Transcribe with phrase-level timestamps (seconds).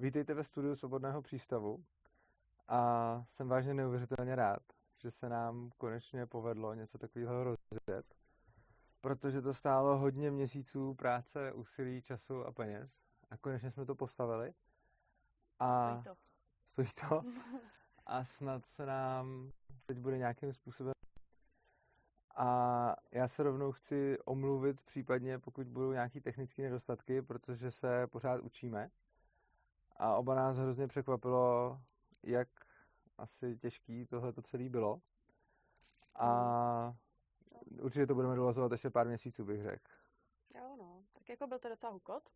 [0.00, 1.84] Vítejte ve studiu Svobodného přístavu
[2.68, 4.62] a jsem vážně neuvěřitelně rád,
[4.98, 8.14] že se nám konečně povedlo něco takového rozjet,
[9.00, 13.00] protože to stálo hodně měsíců práce, úsilí, času a peněz
[13.30, 14.54] a konečně jsme to postavili.
[15.58, 16.20] A stojí to.
[16.64, 17.22] Stojí to.
[18.06, 19.50] A snad se nám
[19.86, 20.92] teď bude nějakým způsobem
[22.36, 28.40] a já se rovnou chci omluvit případně, pokud budou nějaké technické nedostatky, protože se pořád
[28.40, 28.90] učíme.
[30.00, 31.78] A oba nás hrozně překvapilo,
[32.22, 32.48] jak
[33.18, 35.00] asi těžký tohle to celé bylo.
[36.14, 36.94] A
[37.82, 39.92] určitě to budeme dolazovat ještě pár měsíců, bych řekl.
[40.54, 41.04] Jo, no.
[41.12, 42.30] Tak jako byl to docela hukot.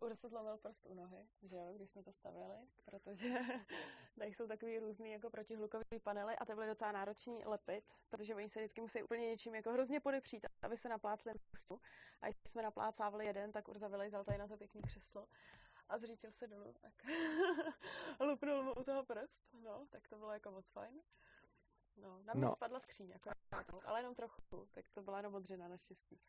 [0.00, 3.38] Už se zlomil prst u nohy, že jo, když jsme to stavili, protože
[4.18, 8.48] tady jsou takový různý jako protihlukový panely a to byly docela náročný lepit, protože oni
[8.48, 11.80] se vždycky musí úplně něčím jako hrozně podepřít, aby se naplácli pustu.
[12.20, 15.26] A když jsme naplácávali jeden, tak Urza vylejzal tady na to pěkný křeslo
[15.90, 16.92] a zřítil se dolů, tak
[18.20, 21.00] lupnul mu u toho prst, no, tak to bylo jako moc fajn.
[21.96, 22.50] No, na mě no.
[22.50, 26.20] spadla skříň, jako, ale jenom trochu, tak to byla jenom modřina naštěstí.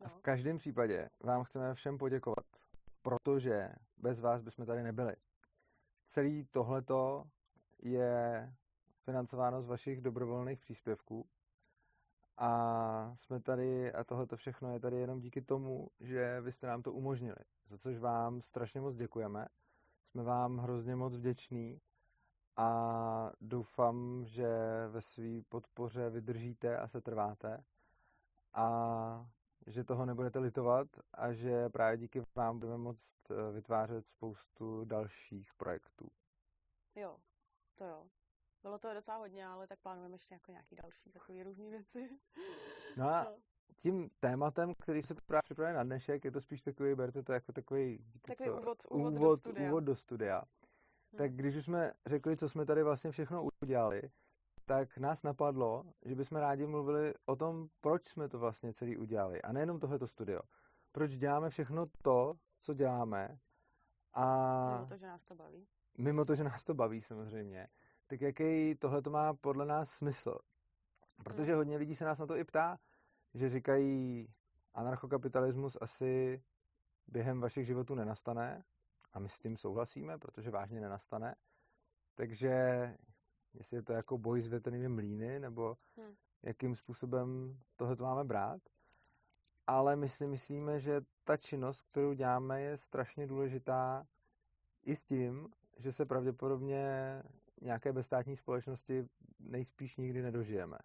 [0.00, 0.06] No.
[0.06, 2.46] A v každém případě vám chceme všem poděkovat,
[3.02, 5.16] protože bez vás bychom tady nebyli.
[6.06, 7.24] Celý tohleto
[7.78, 8.52] je
[9.04, 11.28] financováno z vašich dobrovolných příspěvků
[12.36, 16.82] a jsme tady a tohle všechno je tady jenom díky tomu, že vy jste nám
[16.82, 19.46] to umožnili, za což vám strašně moc děkujeme.
[20.10, 21.80] Jsme vám hrozně moc vděční
[22.56, 24.48] a doufám, že
[24.88, 27.64] ve své podpoře vydržíte a se trváte
[28.54, 29.26] a
[29.66, 35.54] že toho nebudete litovat a že právě díky vám budeme moct eh, vytvářet spoustu dalších
[35.54, 36.10] projektů.
[36.94, 37.16] Jo,
[37.74, 38.06] to jo.
[38.62, 42.18] Bylo to docela hodně, ale tak plánujeme ještě jako nějaký další takové různé věci.
[42.96, 43.36] No a no.
[43.76, 47.52] Tím tématem, který se právě připravuje na dnešek, je to spíš takový, berte to jako
[47.52, 49.68] takový, takový co, úvod, úvod, úvod, do studia.
[49.68, 50.42] úvod do studia.
[51.12, 51.18] Hmm.
[51.18, 54.02] Tak když už jsme řekli, co jsme tady vlastně všechno udělali,
[54.64, 59.42] tak nás napadlo, že bychom rádi mluvili o tom, proč jsme to vlastně celý udělali.
[59.42, 60.40] A nejenom tohleto studio.
[60.92, 63.38] Proč děláme všechno to, co děláme.
[64.14, 65.66] A mimo to, že nás to baví.
[65.98, 67.68] Mimo to, že nás to baví samozřejmě.
[68.06, 70.38] Tak jaký tohle to má podle nás smysl?
[71.24, 71.58] Protože hmm.
[71.58, 72.78] hodně lidí se nás na to i ptá,
[73.38, 74.28] že říkají,
[74.74, 76.42] anarchokapitalismus asi
[77.06, 78.64] během vašich životů nenastane.
[79.12, 81.34] A my s tím souhlasíme, protože vážně nenastane.
[82.14, 82.50] Takže
[83.54, 86.14] jestli je to jako boj s větrnými mlíny, nebo hmm.
[86.42, 88.62] jakým způsobem tohle to máme brát.
[89.66, 94.06] Ale my si myslíme, že ta činnost, kterou děláme, je strašně důležitá
[94.82, 97.22] i s tím, že se pravděpodobně
[97.60, 100.78] nějaké bezstátní společnosti nejspíš nikdy nedožijeme.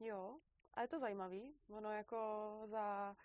[0.00, 0.38] Jo,
[0.74, 1.54] a je to zajímavý.
[1.70, 2.18] Ono jako
[2.64, 3.16] za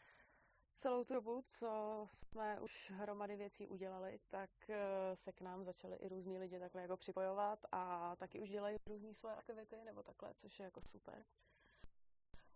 [0.77, 5.95] celou tu dobu, co jsme už hromady věcí udělali, tak eh, se k nám začali
[5.95, 10.33] i různí lidi takhle jako připojovat a taky už dělají různé svoje aktivity nebo takhle,
[10.33, 11.25] což je jako super.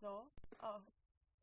[0.01, 0.27] No
[0.59, 0.83] a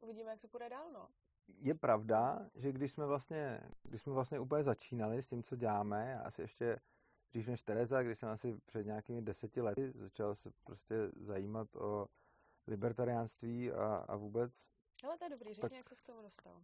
[0.01, 1.09] uvidíme, jak to půjde dál, no.
[1.49, 6.21] Je pravda, že když jsme vlastně, když jsme vlastně úplně začínali s tím, co děláme,
[6.21, 6.81] asi ještě
[7.31, 12.07] dřív než Tereza, když jsem asi před nějakými deseti lety začal se prostě zajímat o
[12.69, 14.69] libertariánství a, a vůbec
[15.05, 15.79] ale to je dobrý, řekni, tak...
[15.79, 16.63] jak se k tomu dostal.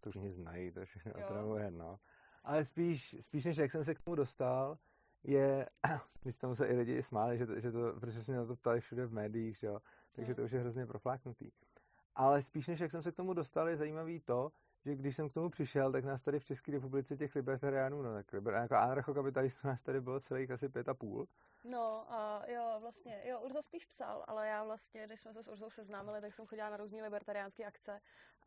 [0.00, 2.00] To už mě znají, to všechno opravdu jedno.
[2.44, 4.78] Ale spíš, spíš než jak jsem se k tomu dostal,
[5.22, 5.68] je,
[6.22, 8.56] když tomu se i lidi smáli, že to, že to protože se mě na to
[8.56, 9.80] ptali všude v médiích, že jo,
[10.12, 11.52] takže to už je hrozně profláknutý.
[12.14, 14.52] Ale spíš než jak jsem se k tomu dostal, je zajímavý to,
[14.84, 18.14] že když jsem k tomu přišel, tak nás tady v České republice těch libertariánů, no
[18.14, 21.28] tak liber, jako anarchokapitalistů nás tady bylo celých asi pět a půl.
[21.64, 25.48] No a jo, vlastně, jo, Urza spíš psal, ale já vlastně, když jsme se s
[25.48, 28.00] Urzou seznámili, tak jsem chodila na různé libertariánské akce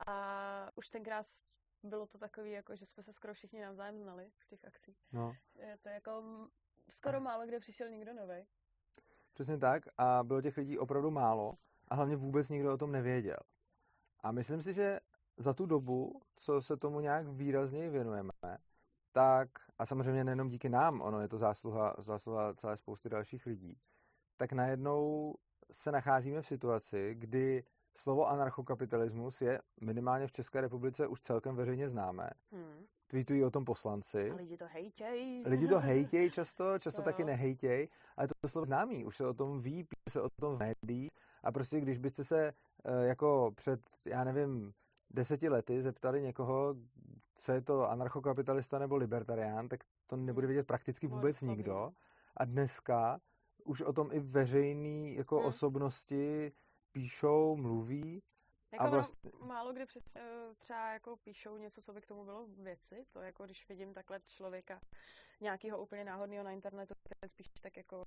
[0.07, 1.25] a už tenkrát
[1.83, 4.95] bylo to takový, jako, že jsme se skoro všichni navzájem znali z těch akcí.
[5.11, 5.35] No.
[5.55, 6.23] Je to jako
[6.89, 8.47] skoro málo kde přišel někdo nový.
[9.33, 11.57] Přesně tak a bylo těch lidí opravdu málo
[11.87, 13.39] a hlavně vůbec nikdo o tom nevěděl.
[14.23, 14.99] A myslím si, že
[15.37, 18.31] za tu dobu, co se tomu nějak výrazněji věnujeme,
[19.11, 19.49] tak,
[19.79, 23.77] a samozřejmě nejenom díky nám, ono je to zásluha, zásluha celé spousty dalších lidí,
[24.37, 25.33] tak najednou
[25.71, 27.63] se nacházíme v situaci, kdy
[27.97, 32.29] slovo anarchokapitalismus je minimálně v České republice už celkem veřejně známé.
[32.51, 32.85] Hmm.
[33.07, 34.31] Tweetují o tom poslanci.
[34.31, 35.43] A lidi to hejtějí.
[35.45, 39.33] Lidi to hejtějí často, často to taky nehejtějí, ale to slovo známý, už se o
[39.33, 41.11] tom ví, píše se o tom v médiích
[41.43, 42.53] a prostě když byste se
[42.85, 44.73] eh, jako před, já nevím,
[45.13, 46.75] deseti lety zeptali někoho,
[47.35, 51.93] co je to anarchokapitalista nebo libertarián, tak to nebude vědět prakticky vůbec nikdo.
[52.37, 53.21] A dneska
[53.63, 55.45] už o tom i veřejný jako hmm.
[55.45, 56.51] osobnosti
[56.91, 58.23] píšou, mluví
[58.71, 59.31] Jako a vlastně...
[59.39, 63.05] málo kdy přes, eh, třeba jako píšou něco, co by k tomu bylo věci.
[63.11, 64.81] To jako když vidím takhle člověka
[65.41, 66.93] nějakého úplně náhodného na internetu,
[67.23, 68.05] je spíš tak jako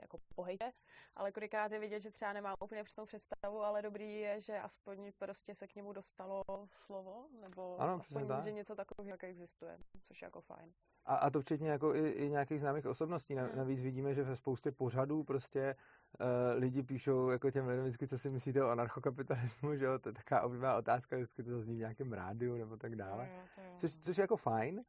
[0.00, 0.72] jako pohejte,
[1.16, 5.12] ale kolikrát je vidět, že třeba nemá úplně přesnou představu, ale dobrý je, že aspoň
[5.18, 6.42] prostě se k němu dostalo
[6.86, 10.72] slovo, nebo ano, aspoň, že něco takového jak existuje, což je jako fajn.
[11.04, 13.34] A, a to včetně jako i, i nějakých známých osobností.
[13.34, 13.56] Hmm.
[13.56, 15.76] Navíc vidíme, že ve spoustě pořadů prostě
[16.20, 16.26] uh,
[16.60, 20.12] lidi píšou jako těm lidem vždycky, co si myslíte o anarchokapitalismu, že jo, to je
[20.12, 23.28] taková oblíbená otázka, vždycky to zazní v nějakém rádiu nebo tak dále.
[23.76, 24.84] Což, což je jako fajn,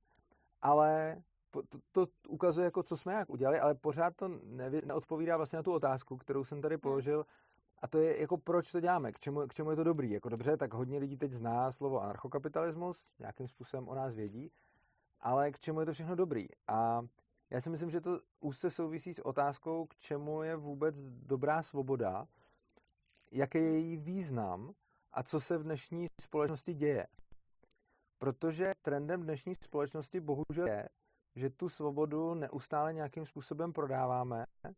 [0.61, 1.21] ale
[1.51, 1.61] to,
[1.91, 5.73] to ukazuje, jako co jsme jak udělali, ale pořád to nevě, neodpovídá vlastně na tu
[5.73, 6.81] otázku, kterou jsem tady hmm.
[6.81, 7.25] položil,
[7.81, 10.11] a to je jako proč to děláme, k čemu, k čemu je to dobrý.
[10.11, 14.51] Jako dobře, tak hodně lidí teď zná slovo anarchokapitalismus, nějakým způsobem o nás vědí,
[15.19, 16.47] ale k čemu je to všechno dobrý.
[16.67, 17.01] A
[17.49, 22.27] já si myslím, že to úzce souvisí s otázkou, k čemu je vůbec dobrá svoboda,
[23.31, 24.73] jaký je její význam
[25.11, 27.07] a co se v dnešní společnosti děje.
[28.17, 30.89] Protože trendem dnešní společnosti bohužel je,
[31.35, 34.73] že tu svobodu neustále nějakým způsobem prodáváme, e,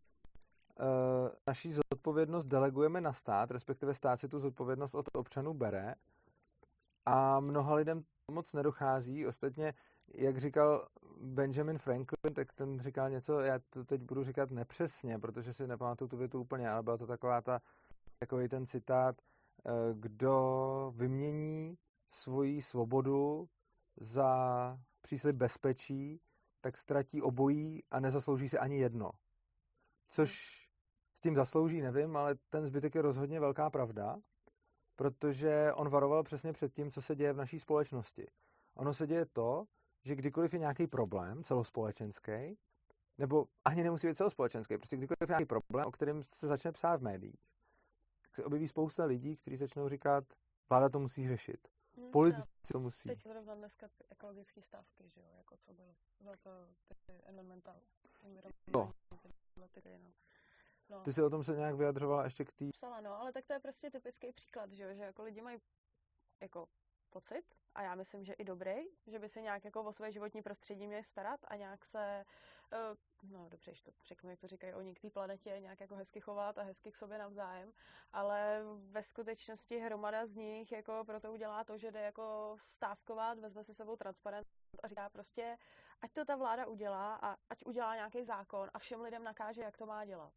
[1.48, 5.95] naší zodpovědnost delegujeme na stát, respektive stát si tu zodpovědnost od občanů bere
[7.06, 9.27] a mnoha lidem moc nedochází.
[9.27, 9.74] Ostatně,
[10.13, 10.88] jak říkal
[11.21, 16.07] Benjamin Franklin, tak ten říkal něco, já to teď budu říkat nepřesně, protože si nepamatuju
[16.07, 17.62] tu větu úplně, ale byla to taková ta,
[18.19, 21.77] takový ten citát, e, kdo vymění
[22.12, 23.50] svoji svobodu
[23.98, 26.21] za příslip bezpečí,
[26.61, 29.11] tak ztratí obojí a nezaslouží si ani jedno.
[30.09, 30.61] Což
[31.15, 34.17] s tím zaslouží, nevím, ale ten zbytek je rozhodně velká pravda,
[34.95, 38.27] protože on varoval přesně před tím, co se děje v naší společnosti.
[38.75, 39.65] Ono se děje to,
[40.03, 42.57] že kdykoliv je nějaký problém celospolečenský,
[43.17, 46.99] nebo ani nemusí být celospolečenský, prostě kdykoliv je nějaký problém, o kterém se začne psát
[46.99, 47.39] v médiích,
[48.21, 50.23] tak se objeví spousta lidí, kteří začnou říkat,
[50.69, 51.67] vláda to musí řešit.
[52.11, 53.09] Politici to musí.
[53.09, 55.95] Teď zrovna dneska ty ekologické stávky, že jo, jako co bylo.
[56.19, 56.49] Bylo to
[57.05, 57.81] ty environmental.
[58.73, 58.93] No.
[60.89, 61.03] No.
[61.03, 62.71] Ty jsi o tom se nějak vyjadřovala ještě k tý...
[62.71, 65.59] Psala, no, ale tak to je prostě typický příklad, že, jo, že jako lidi mají
[66.41, 66.67] jako
[67.11, 67.43] pocit,
[67.75, 68.75] a já myslím, že i dobrý,
[69.07, 72.25] že by se nějak jako o své životní prostředí měli starat a nějak se,
[72.73, 72.77] eh,
[73.23, 76.57] no dobře, to řeknu, jak to říkají oni k té planetě, nějak jako hezky chovat
[76.57, 77.73] a hezky k sobě navzájem,
[78.13, 78.61] ale
[78.91, 83.73] ve skutečnosti hromada z nich jako proto udělá to, že jde jako stávkovat, vezme si
[83.73, 84.47] sebou transparent
[84.83, 85.57] a říká prostě,
[86.01, 89.77] ať to ta vláda udělá a ať udělá nějaký zákon a všem lidem nakáže, jak
[89.77, 90.33] to má dělat.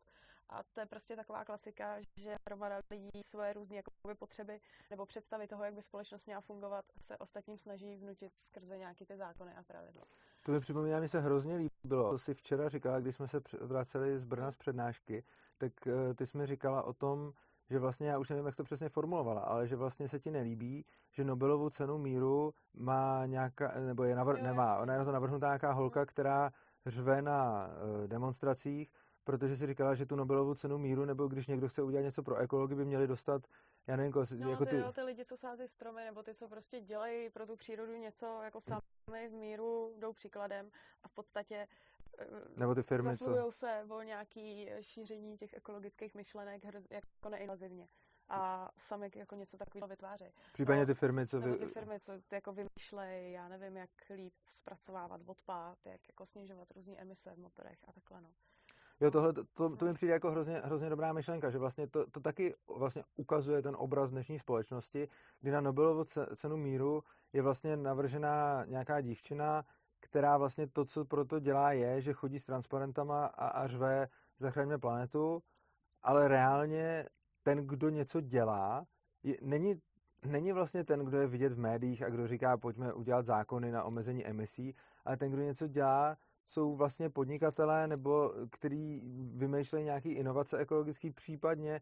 [0.48, 3.82] A to je prostě taková klasika, že hromada lidí svoje různé
[4.18, 4.60] potřeby
[4.90, 9.16] nebo představy toho, jak by společnost měla fungovat, se ostatním snaží vnutit skrze nějaké ty
[9.16, 10.04] zákony a pravidla.
[10.42, 12.10] To mi připomíná, mi se hrozně líbilo.
[12.10, 15.24] To si včera říkala, když jsme se vraceli z Brna z přednášky,
[15.58, 17.32] tak uh, ty jsi mi říkala o tom,
[17.70, 20.84] že vlastně, já už nevím, jak to přesně formulovala, ale že vlastně se ti nelíbí,
[21.10, 25.12] že Nobelovu cenu míru má nějaká, nebo je navr- jo, nemá, ona je na to
[25.12, 26.52] navrhnutá nějaká holka, která
[26.86, 28.92] řve na uh, demonstracích
[29.24, 32.36] protože si říkala, že tu Nobelovu cenu míru, nebo když někdo chce udělat něco pro
[32.36, 33.46] ekologii, by měli dostat,
[33.86, 34.82] já nevím, no, jako ty...
[34.82, 34.92] ty...
[34.92, 38.60] ty lidi, co sází stromy, nebo ty, co prostě dělají pro tu přírodu něco jako
[38.60, 40.70] sami v míru, jdou příkladem
[41.02, 41.68] a v podstatě
[42.18, 42.26] eh,
[42.56, 43.52] nebo ty firmy, co...
[43.52, 47.88] se o nějaký šíření těch ekologických myšlenek hrz, jako neinvazivně
[48.28, 50.32] a sami jako něco takového vytvářejí.
[50.52, 51.40] Případně no, ty firmy, co...
[51.40, 51.56] Vy...
[51.56, 56.94] ty firmy, co jako vymýšlejí, já nevím, jak líp zpracovávat odpad, jak jako snižovat různé
[56.96, 58.30] emise v motorech a takhle, no.
[59.00, 62.06] Jo, tohle, to, to, to mi přijde jako hrozně, hrozně dobrá myšlenka, že vlastně to,
[62.10, 65.08] to taky vlastně ukazuje ten obraz dnešní společnosti,
[65.40, 66.04] kdy na Nobelovu
[66.36, 69.64] cenu míru je vlastně navržená nějaká dívčina,
[70.00, 74.08] která vlastně to, co pro to dělá, je, že chodí s transparentama a, a řve
[74.38, 75.42] zachraňme planetu,
[76.02, 77.08] ale reálně
[77.42, 78.86] ten, kdo něco dělá,
[79.22, 79.74] je, není,
[80.26, 83.84] není vlastně ten, kdo je vidět v médiích a kdo říká, pojďme udělat zákony na
[83.84, 84.74] omezení emisí,
[85.04, 86.16] ale ten, kdo něco dělá,
[86.48, 89.00] jsou vlastně podnikatelé, nebo který
[89.34, 91.80] vymýšlejí nějaké inovace ekologické, případně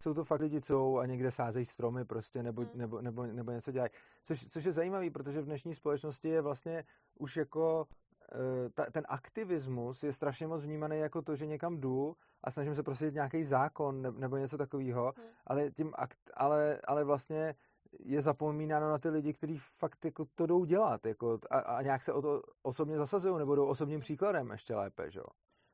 [0.00, 2.70] jsou to fakt lidi, co a někde sázejí stromy prostě, nebo, hmm.
[2.74, 3.90] nebo, nebo, nebo něco dělají.
[4.24, 6.84] Což, což je zajímavé, protože v dnešní společnosti je vlastně
[7.18, 7.86] už jako
[8.32, 12.74] eh, ta, ten aktivismus je strašně moc vnímaný jako to, že někam jdu a snažím
[12.74, 15.26] se prosadit nějaký zákon nebo něco takového, hmm.
[15.46, 17.54] ale, tím akt, ale, ale vlastně
[17.98, 22.02] je zapomínáno na ty lidi, kteří fakt jako to jdou dělat jako, a, a nějak
[22.02, 25.26] se o to osobně zasazují nebo jdou osobním příkladem ještě lépe, že jo?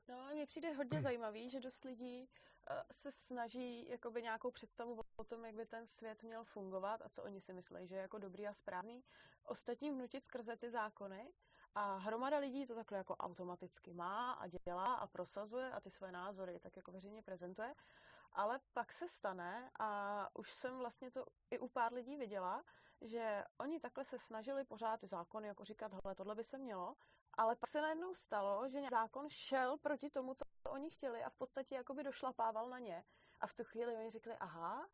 [0.09, 1.03] No, mně přijde hodně hmm.
[1.03, 2.29] zajímavý, že dost lidí
[2.71, 7.09] uh, se snaží jakoby nějakou představu o tom, jak by ten svět měl fungovat a
[7.09, 9.05] co oni si myslí, že je jako dobrý a správný,
[9.45, 11.33] ostatním vnutit skrze ty zákony
[11.75, 16.13] a hromada lidí to takhle jako automaticky má a dělá a prosazuje a ty své
[16.13, 17.75] názory tak jako veřejně prezentuje
[18.33, 22.65] Ale pak se stane, a už jsem vlastně to i u pár lidí viděla,
[23.01, 26.97] že oni takhle se snažili pořád ty zákony, jako říkat, hele, tohle by se mělo,
[27.35, 31.35] ale pak se najednou stalo, že zákon šel proti tomu, co oni chtěli a v
[31.35, 33.05] podstatě jakoby došlapával na ně.
[33.41, 34.89] A v tu chvíli oni řekli, aha,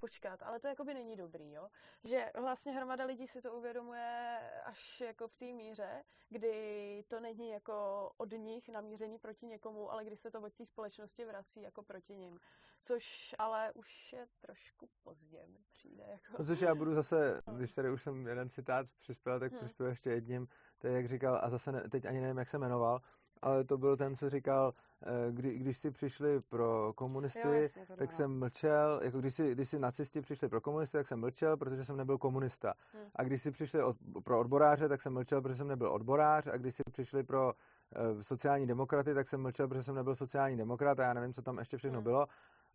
[0.00, 1.68] počkat, ale to jakoby není dobrý, jo?
[2.04, 7.50] Že vlastně hromada lidí si to uvědomuje až jako v té míře, kdy to není
[7.50, 11.82] jako od nich namířený proti někomu, ale kdy se to od té společnosti vrací jako
[11.82, 12.38] proti ním.
[12.82, 16.04] Což ale už je trošku pozdě, mi přijde.
[16.08, 16.44] Jako.
[16.44, 17.54] Což já budu zase, no.
[17.54, 19.60] když tady už jsem jeden citát přispěl, tak hmm.
[19.60, 20.48] přispěl ještě jedním,
[20.78, 23.00] to je jak říkal, a zase ne, teď ani nevím, jak se jmenoval,
[23.42, 27.86] ale to byl ten, co říkal, eh, kdy, když si přišli pro komunisty, jo, jasně,
[27.96, 31.56] tak jsem mlčel, jako když si, když si nacisti přišli pro komunisty, tak jsem mlčel,
[31.56, 32.74] protože jsem nebyl komunista.
[32.92, 33.10] Hmm.
[33.16, 36.46] A když si přišli od, pro odboráře, tak jsem mlčel, protože jsem nebyl odborář.
[36.46, 40.56] A když si přišli pro uh, sociální demokraty, tak jsem mlčel, protože jsem nebyl sociální
[40.56, 42.04] demokrat a já nevím, co tam ještě všechno hmm.
[42.04, 42.26] bylo.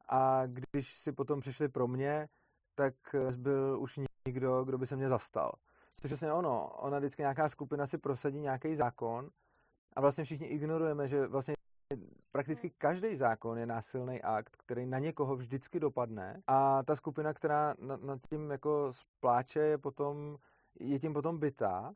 [0.09, 2.29] A když si potom přišli pro mě,
[2.75, 2.93] tak
[3.37, 5.51] byl už nikdo, kdo by se mě zastal.
[6.01, 9.29] Což je ono, ona vždycky nějaká skupina si prosadí nějaký zákon
[9.93, 11.55] a vlastně všichni ignorujeme, že vlastně
[12.31, 12.75] prakticky hmm.
[12.77, 16.41] každý zákon je násilný akt, který na někoho vždycky dopadne.
[16.47, 20.37] A ta skupina, která nad tím jako spláče, je potom,
[20.79, 21.93] je tím potom bytá.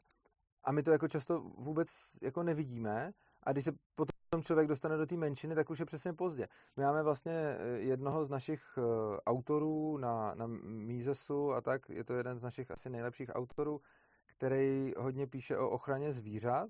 [0.63, 1.87] A my to jako často vůbec
[2.21, 3.11] jako nevidíme.
[3.43, 6.47] A když se potom člověk dostane do té menšiny, tak už je přesně pozdě.
[6.77, 8.81] My máme vlastně eh, jednoho z našich eh,
[9.25, 13.81] autorů na, na Mízesu a tak, je to jeden z našich asi nejlepších autorů,
[14.25, 16.69] který hodně píše o ochraně zvířat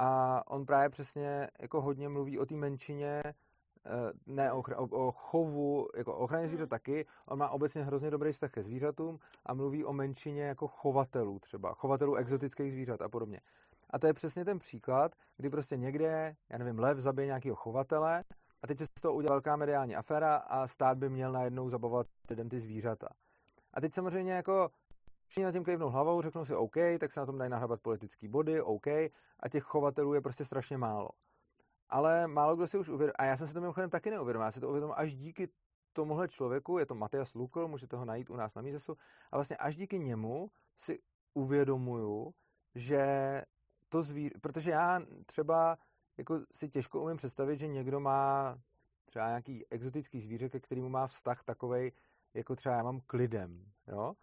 [0.00, 3.32] a on právě přesně jako hodně mluví o té menšině, eh,
[4.26, 6.68] ne o, o chovu, jako o ochraně zvířat hmm.
[6.68, 11.38] taky, on má obecně hrozně dobrý vztah ke zvířatům a mluví o menšině jako chovatelů
[11.38, 13.40] třeba, chovatelů exotických zvířat a podobně.
[13.90, 18.24] A to je přesně ten příklad, kdy prostě někde, já nevím, lev zabije nějakého chovatele
[18.62, 22.06] a teď se z toho udělá velká mediální aféra a stát by měl najednou zabavovat
[22.30, 23.08] lidem ty zvířata.
[23.74, 24.70] A teď samozřejmě jako
[25.30, 28.28] všichni na tím kejvnou hlavou, řeknou si OK, tak se na tom dají nahrabat politický
[28.28, 28.86] body, OK,
[29.40, 31.08] a těch chovatelů je prostě strašně málo.
[31.88, 34.52] Ale málo kdo si už uvědomí, a já jsem si to mimochodem taky neuvědomil, já
[34.52, 35.48] si to uvědomil až díky
[35.92, 38.96] tomuhle člověku, je to Matias Lukl, můžete ho najít u nás na Mízesu,
[39.32, 40.98] a vlastně až díky němu si
[41.34, 42.34] uvědomuju,
[42.74, 43.04] že
[43.88, 45.78] to zvíře, protože já třeba
[46.18, 48.58] jako si těžko umím představit, že někdo má
[49.04, 51.92] třeba nějaký exotický zvíře, ke kterému má vztah takovej,
[52.34, 54.14] jako třeba já mám k lidem, jo?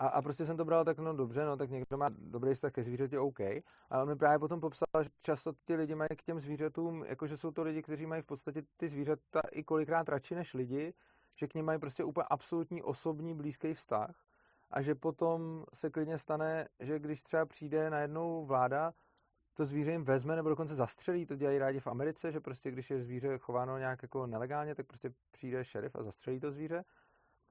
[0.00, 2.72] A, a prostě jsem to bral tak, no dobře, no tak někdo má dobrý vztah
[2.72, 3.40] ke zvířeti, OK.
[3.40, 7.36] A on mi právě potom popsal, že často ty lidi mají k těm zvířatům, jakože
[7.36, 10.94] jsou to lidi, kteří mají v podstatě ty zvířata i kolikrát radši než lidi,
[11.34, 14.24] že k ním mají prostě úplně absolutní osobní blízký vztah
[14.70, 18.94] a že potom se klidně stane, že když třeba přijde najednou vláda,
[19.54, 22.90] to zvíře jim vezme nebo dokonce zastřelí, to dělají rádi v Americe, že prostě když
[22.90, 26.84] je zvíře chováno nějak jako nelegálně, tak prostě přijde šerif a zastřelí to zvíře.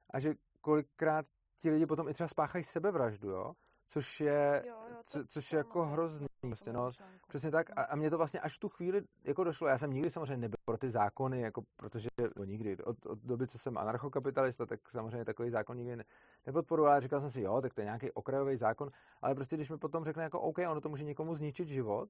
[0.09, 1.25] A že kolikrát
[1.59, 3.53] ti lidi potom i třeba spáchají sebevraždu, jo?
[3.87, 6.27] Což je, jo, jo, co, což je jako hrozný.
[6.45, 6.91] Vlastně, no,
[7.27, 7.69] přesně tak.
[7.77, 9.67] A, a mě to vlastně až v tu chvíli jako došlo.
[9.67, 12.77] Já jsem nikdy samozřejmě nebyl pro ty zákony, jako, protože no, nikdy.
[12.77, 16.03] Od, od doby, co jsem anarchokapitalista, tak samozřejmě takový zákon nikdy ne,
[16.45, 16.91] nepodporoval.
[16.91, 18.89] Ale říkal jsem si, jo, tak to je nějaký okrajový zákon.
[19.21, 22.09] Ale prostě, když mi potom řekne, jako OK, ono to může někomu zničit život,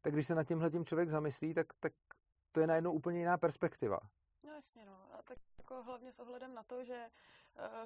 [0.00, 1.92] tak když se nad tímhle tím člověk zamyslí, tak, tak
[2.52, 3.98] to je najednou úplně jiná perspektiva.
[4.44, 5.06] No jasně, no.
[5.18, 7.06] A tak jako hlavně s ohledem na to, že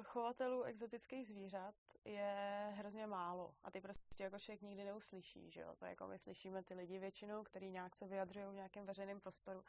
[0.03, 5.75] chovatelů exotických zvířat je hrozně málo a ty prostě jako člověk nikdy neuslyší, že jo?
[5.75, 9.63] To jako my slyšíme ty lidi většinou, který nějak se vyjadřují v nějakém veřejném prostoru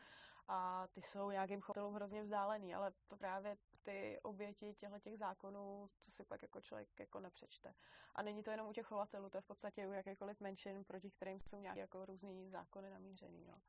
[0.48, 6.10] a ty jsou nějakým chovatelům hrozně vzdálený, ale právě ty oběti těchto těch zákonů, to
[6.10, 7.74] si pak jako člověk jako nepřečte.
[8.14, 11.10] A není to jenom u těch chovatelů, to je v podstatě u jakékoliv menšin, proti
[11.10, 13.44] kterým jsou nějaké jako různý zákony namířený.
[13.44, 13.60] No.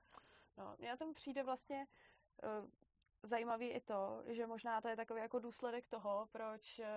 [0.57, 1.87] No, mně tam přijde vlastně,
[3.23, 6.87] eh, zajímavý i to, že možná to je takový jako důsledek toho, proč eh,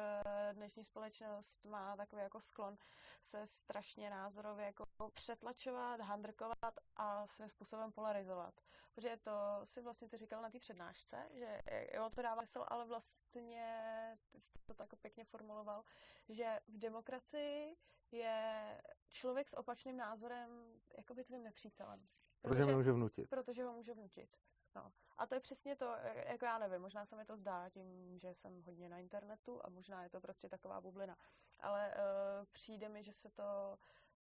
[0.52, 2.76] dnešní společnost má takový jako sklon
[3.24, 8.54] se strašně názorově jako přetlačovat, handrkovat a svým způsobem polarizovat.
[8.94, 9.32] Protože to
[9.64, 11.60] si vlastně ty říkal na té přednášce, že
[11.94, 15.84] jo, to dává smysl, ale vlastně ty jsi to tak pěkně formuloval,
[16.28, 17.76] že v demokracii
[18.12, 22.00] je člověk s opačným názorem jakoby tvým nepřítelem.
[22.42, 23.30] Protože, protože ho může vnutit.
[23.30, 24.36] Protože ho může vnutit.
[24.74, 24.92] No.
[25.16, 28.18] A to je přesně to, e, jako já nevím, možná se mi to zdá tím,
[28.18, 31.16] že jsem hodně na internetu a možná je to prostě taková bublina.
[31.60, 33.78] Ale uh, přijde mi, že se to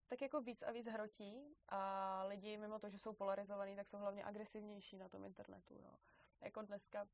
[0.06, 3.98] tak jako víc a víc hrotí a lidi mimo to, že jsou polarizovaní, tak jsou
[3.98, 5.78] hlavně agresivnější na tom internetu.
[5.84, 5.98] No.
[6.40, 7.08] Jako dneska,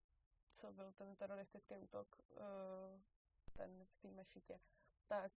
[0.56, 3.00] co byl ten teroristický útok, uh,
[3.52, 4.60] ten v té mešitě,
[5.06, 5.32] tak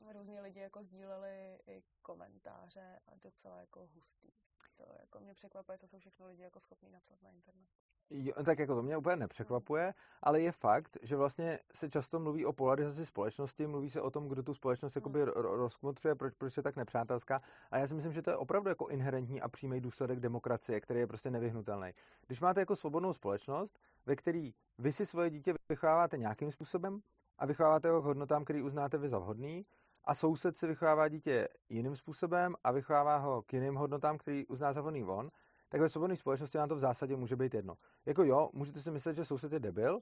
[0.00, 4.32] uh, různí lidi jako sdíleli i komentáře a docela jako hustý
[4.78, 7.68] to jako mě překvapuje, co jsou všechno lidi jako schopní napsat na internet.
[8.10, 12.46] Jo, tak jako to mě úplně nepřekvapuje, ale je fakt, že vlastně se často mluví
[12.46, 16.56] o polarizaci společnosti, mluví se o tom, kdo tu společnost jakoby ro- rozkmotřuje, proč, proč
[16.56, 17.42] je tak nepřátelská.
[17.70, 21.00] A já si myslím, že to je opravdu jako inherentní a přímý důsledek demokracie, který
[21.00, 21.92] je prostě nevyhnutelný.
[22.26, 27.00] Když máte jako svobodnou společnost, ve který vy si svoje dítě vychováváte nějakým způsobem
[27.38, 29.66] a vychováváte ho k hodnotám, který uznáte vy za vhodný,
[30.08, 34.72] a soused si vychovává dítě jiným způsobem a vychovává ho k jiným hodnotám, který uzná
[34.72, 35.30] za vhodný on,
[35.68, 37.74] tak ve svobodné společnosti vám to v zásadě může být jedno.
[38.06, 40.00] Jako jo, můžete si myslet, že soused je debil,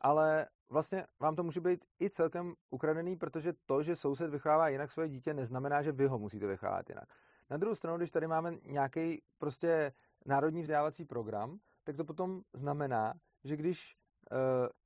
[0.00, 4.90] ale vlastně vám to může být i celkem ukradený, protože to, že soused vychovává jinak
[4.90, 7.08] svoje dítě, neznamená, že vy ho musíte vychovávat jinak.
[7.50, 9.92] Na druhou stranu, když tady máme nějaký prostě
[10.26, 13.96] národní vzdělávací program, tak to potom znamená, že když
[14.30, 14.38] uh,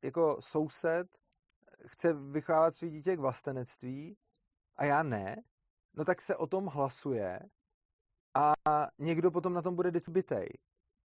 [0.03, 1.09] jako soused
[1.87, 4.17] chce vychovávat své dítě k vlastenectví
[4.79, 5.43] a já ne,
[5.95, 7.41] no tak se o tom hlasuje
[8.35, 8.53] a
[8.99, 10.49] někdo potom na tom bude vždycky bytej.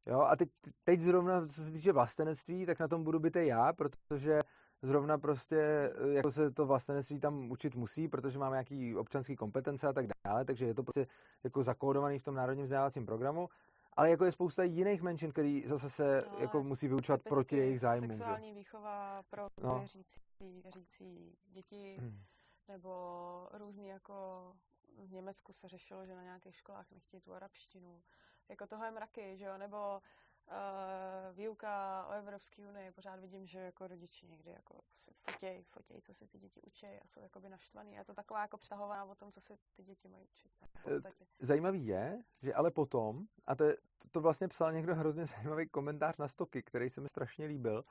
[0.07, 0.49] Jo, a teď,
[0.85, 4.41] teď zrovna, co se týče vlastenectví, tak na tom budu bytej já, protože
[4.83, 9.88] zrovna prostě, eh, jako se to vlastenectví tam učit musí, protože máme nějaký občanský kompetence
[9.88, 11.07] a tak dále, takže je to prostě
[11.45, 13.49] jako zakódovaný v tom národním vzdělávacím programu.
[13.97, 17.81] Ale jako je spousta jiných menšin, který zase se no, jako musí vyučovat proti jejich
[17.81, 18.11] zájmům.
[18.11, 18.55] Sexuální že?
[18.55, 19.79] výchova pro no.
[19.79, 20.21] věřící,
[20.62, 22.23] věřící děti, hmm.
[22.69, 24.14] Nebo různý jako
[24.97, 28.02] v Německu se řešilo, že na nějakých školách nechtějí tu arabštinu.
[28.49, 30.02] Jako tohle mraky, že jo, nebo
[30.47, 36.00] uh, výuka o Evropské unii, pořád vidím, že jako rodiči někdy jako si fotěj, fotěj,
[36.02, 37.95] co si ty děti učí a jsou jakoby naštvaný.
[37.95, 40.52] Je to taková jako přehová o tom, co si ty děti mají učit.
[40.87, 41.00] Eh,
[41.38, 43.76] zajímavý je, že ale potom, a to, je,
[44.11, 47.85] to vlastně psal někdo hrozně zajímavý komentář na stoky, který se mi strašně líbil,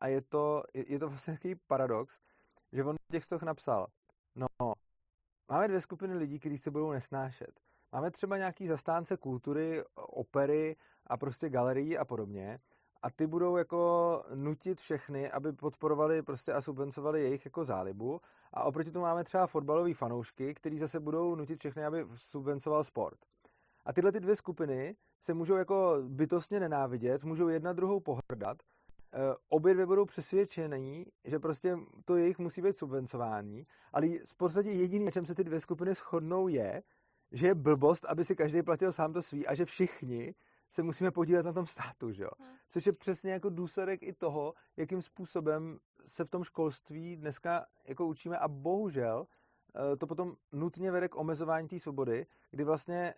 [0.00, 2.20] a je to, je, je to vlastně takový paradox,
[2.72, 3.86] že on těch stok napsal,
[4.38, 4.72] no,
[5.48, 7.60] máme dvě skupiny lidí, kteří se budou nesnášet.
[7.92, 10.76] Máme třeba nějaký zastánce kultury, opery
[11.06, 12.60] a prostě galerií a podobně.
[13.02, 18.20] A ty budou jako nutit všechny, aby podporovali prostě a subvencovali jejich jako zálibu.
[18.52, 23.18] A oproti tomu máme třeba fotbalový fanoušky, kteří zase budou nutit všechny, aby subvencoval sport.
[23.84, 28.62] A tyhle ty dvě skupiny se můžou jako bytostně nenávidět, můžou jedna druhou pohrdat,
[29.48, 35.04] obě dvě budou přesvědčení, že prostě to jejich musí být subvencování, ale v podstatě jediný,
[35.04, 36.82] na čem se ty dvě skupiny shodnou, je,
[37.32, 40.34] že je blbost, aby si každý platil sám to svý a že všichni
[40.70, 42.30] se musíme podílet na tom státu, že jo?
[42.38, 42.56] Hmm.
[42.68, 48.06] Což je přesně jako důsledek i toho, jakým způsobem se v tom školství dneska jako
[48.06, 49.26] učíme a bohužel
[49.74, 53.14] eh, to potom nutně vede k omezování té svobody, kdy vlastně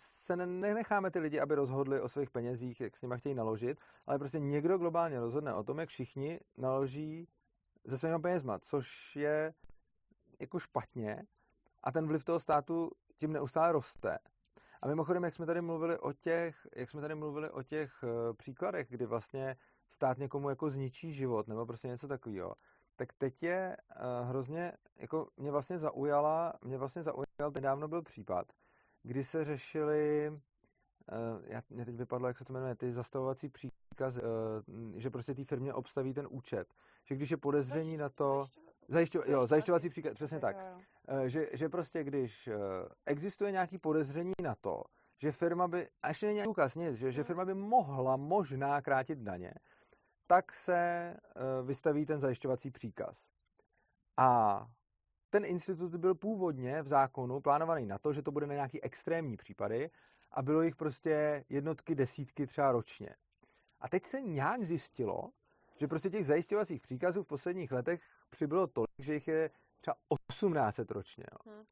[0.00, 4.18] se nenecháme ty lidi, aby rozhodli o svých penězích, jak s nimi chtějí naložit, ale
[4.18, 7.28] prostě někdo globálně rozhodne o tom, jak všichni naloží
[7.86, 9.54] se svými penězma, což je
[10.40, 11.26] jako špatně
[11.82, 14.18] a ten vliv toho státu tím neustále roste.
[14.82, 18.36] A mimochodem, jak jsme tady mluvili o těch, jak jsme tady mluvili o těch uh,
[18.36, 19.56] příkladech, kdy vlastně
[19.90, 22.54] stát někomu jako zničí život nebo prostě něco takového,
[22.96, 28.52] tak teď je uh, hrozně, jako mě vlastně zaujala, mě vlastně zaujal, nedávno byl případ,
[29.02, 30.38] kdy se řešili, uh,
[31.44, 35.44] já, mě teď vypadlo, jak se to jmenuje, ty zastavovací příkazy, uh, že prostě té
[35.44, 36.74] firmě obstaví ten účet.
[37.04, 38.46] Že když je podezření na to,
[38.88, 42.48] zajišťo, jo, zajišťovací příkaz, přesně tak, uh, že, že prostě když
[43.06, 44.82] existuje nějaký podezření na to,
[45.18, 49.18] že firma by, a ještě není důkaz nic, že, že firma by mohla možná krátit
[49.18, 49.54] daně,
[50.26, 51.16] tak se
[51.62, 53.28] vystaví ten zajišťovací příkaz.
[54.16, 54.66] A
[55.30, 59.36] ten institut byl původně v zákonu plánovaný na to, že to bude na nějaký extrémní
[59.36, 59.90] případy
[60.30, 63.16] a bylo jich prostě jednotky, desítky třeba ročně.
[63.80, 65.30] A teď se nějak zjistilo,
[65.76, 69.96] že prostě těch zajišťovacích příkazů v posledních letech přibylo tolik, že jich je třeba
[70.30, 71.24] 1800 ročně.
[71.32, 71.52] Jo.
[71.52, 71.64] Hmm.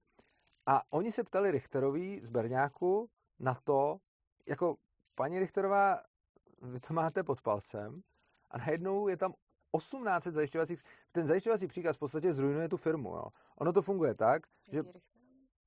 [0.66, 4.00] A oni se ptali Richterový z Berňáku na to,
[4.46, 4.76] jako
[5.14, 6.02] paní Richterová,
[6.62, 8.02] vy co máte pod palcem?
[8.50, 9.34] A najednou je tam
[9.76, 13.08] 1800 zajišťovacích, ten zajišťovací příkaz v podstatě zrujnuje tu firmu.
[13.08, 13.24] Jo.
[13.56, 14.82] Ono to funguje tak, že...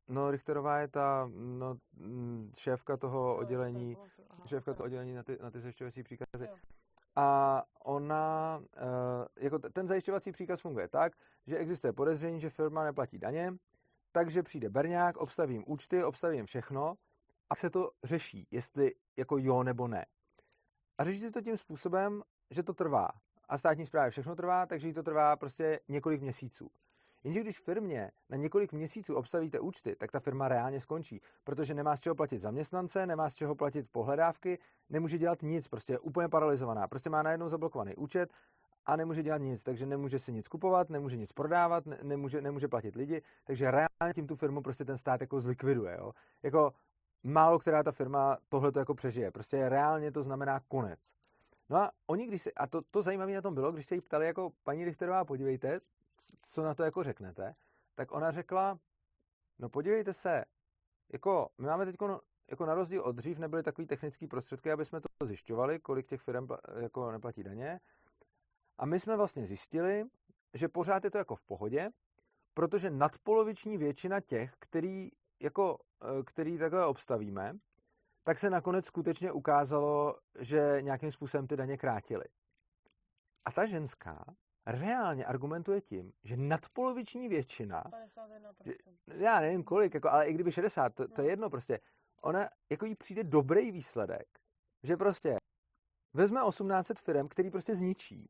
[0.07, 3.97] No, Richterová je ta no, mm, šéfka toho oddělení,
[4.45, 6.49] šéfka toho oddělení na ty, na ty zajišťovací příkazy.
[7.15, 11.13] A ona, uh, jako ten zajišťovací příkaz funguje tak,
[11.47, 13.53] že existuje podezření, že firma neplatí daně,
[14.11, 16.95] takže přijde Berňák, obstavím účty, obstavím všechno
[17.49, 20.05] a se to řeší, jestli jako jo nebo ne.
[20.97, 23.09] A řeší se to tím způsobem, že to trvá
[23.51, 26.69] a státní správě všechno trvá, takže jí to trvá prostě několik měsíců.
[27.23, 31.97] Jenže když firmě na několik měsíců obstavíte účty, tak ta firma reálně skončí, protože nemá
[31.97, 34.59] z čeho platit zaměstnance, nemá z čeho platit pohledávky,
[34.89, 36.87] nemůže dělat nic, prostě je úplně paralizovaná.
[36.87, 38.33] Prostě má najednou zablokovaný účet
[38.85, 42.95] a nemůže dělat nic, takže nemůže si nic kupovat, nemůže nic prodávat, nemůže, nemůže platit
[42.95, 45.97] lidi, takže reálně tím tu firmu prostě ten stát jako zlikviduje.
[45.99, 46.11] Jo?
[46.43, 46.73] Jako
[47.23, 49.31] málo která ta firma tohle to jako přežije.
[49.31, 51.20] Prostě reálně to znamená konec.
[51.71, 54.01] No a oni, když se, a to, to zajímavé na tom bylo, když se jí
[54.01, 55.79] ptali jako paní Richterová, podívejte,
[56.47, 57.55] co na to jako řeknete,
[57.95, 58.79] tak ona řekla,
[59.59, 60.45] no podívejte se,
[61.13, 61.95] jako my máme teď
[62.49, 66.21] jako na rozdíl od dřív nebyly takový technické prostředky, aby jsme to zjišťovali, kolik těch
[66.21, 66.47] firm
[66.79, 67.79] jako neplatí daně.
[68.77, 70.05] A my jsme vlastně zjistili,
[70.53, 71.89] že pořád je to jako v pohodě,
[72.53, 77.53] protože nadpoloviční většina těch, který, jako, eh, který takhle obstavíme,
[78.23, 82.25] tak se nakonec skutečně ukázalo, že nějakým způsobem ty daně krátily.
[83.45, 84.25] A ta ženská
[84.65, 88.75] reálně argumentuje tím, že nadpoloviční většina, 51%.
[89.17, 91.29] já nevím kolik, jako, ale i kdyby 60, to, to je hmm.
[91.29, 91.79] jedno prostě,
[92.23, 94.39] ona, jako jí přijde dobrý výsledek,
[94.83, 95.37] že prostě
[96.13, 98.29] vezme 1800 firm, který prostě zničí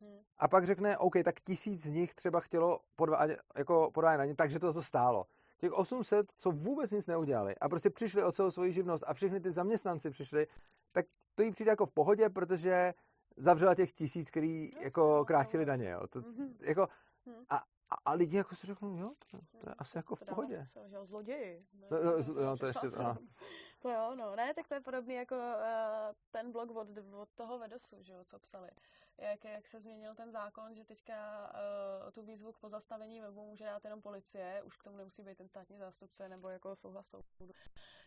[0.00, 0.22] hmm.
[0.38, 4.34] a pak řekne, OK, tak tisíc z nich třeba chtělo podva, jako podvádět na ně,
[4.34, 5.26] takže to to stálo.
[5.64, 9.40] Těch 800, co vůbec nic neudělali a prostě přišli o celou svoji živnost a všechny
[9.40, 10.46] ty zaměstnanci přišli,
[10.92, 12.94] tak to jí přijde jako v pohodě, protože
[13.36, 16.06] zavřela těch tisíc, který jako krátili daně, jo.
[16.06, 16.54] To, mm-hmm.
[16.60, 16.88] jako,
[17.26, 17.44] hm.
[17.50, 17.56] a,
[17.90, 20.68] a, a lidi jako si řeknou, jo, to, to je asi jako v pohodě.
[20.86, 21.66] Že zloději.
[21.88, 21.96] To,
[22.44, 23.16] no, to ještě, no.
[23.82, 27.58] To jo, no, ne, tak to je podobný jako uh, ten blog od, od toho
[27.58, 28.68] Vedosu, že jo, co psali
[29.18, 31.50] jak, jak se změnil ten zákon, že teďka
[32.04, 35.38] uh, tu výzvu k pozastavení webu může dát jenom policie, už k tomu nemusí být
[35.38, 37.52] ten státní zástupce nebo jako souhlas soudu.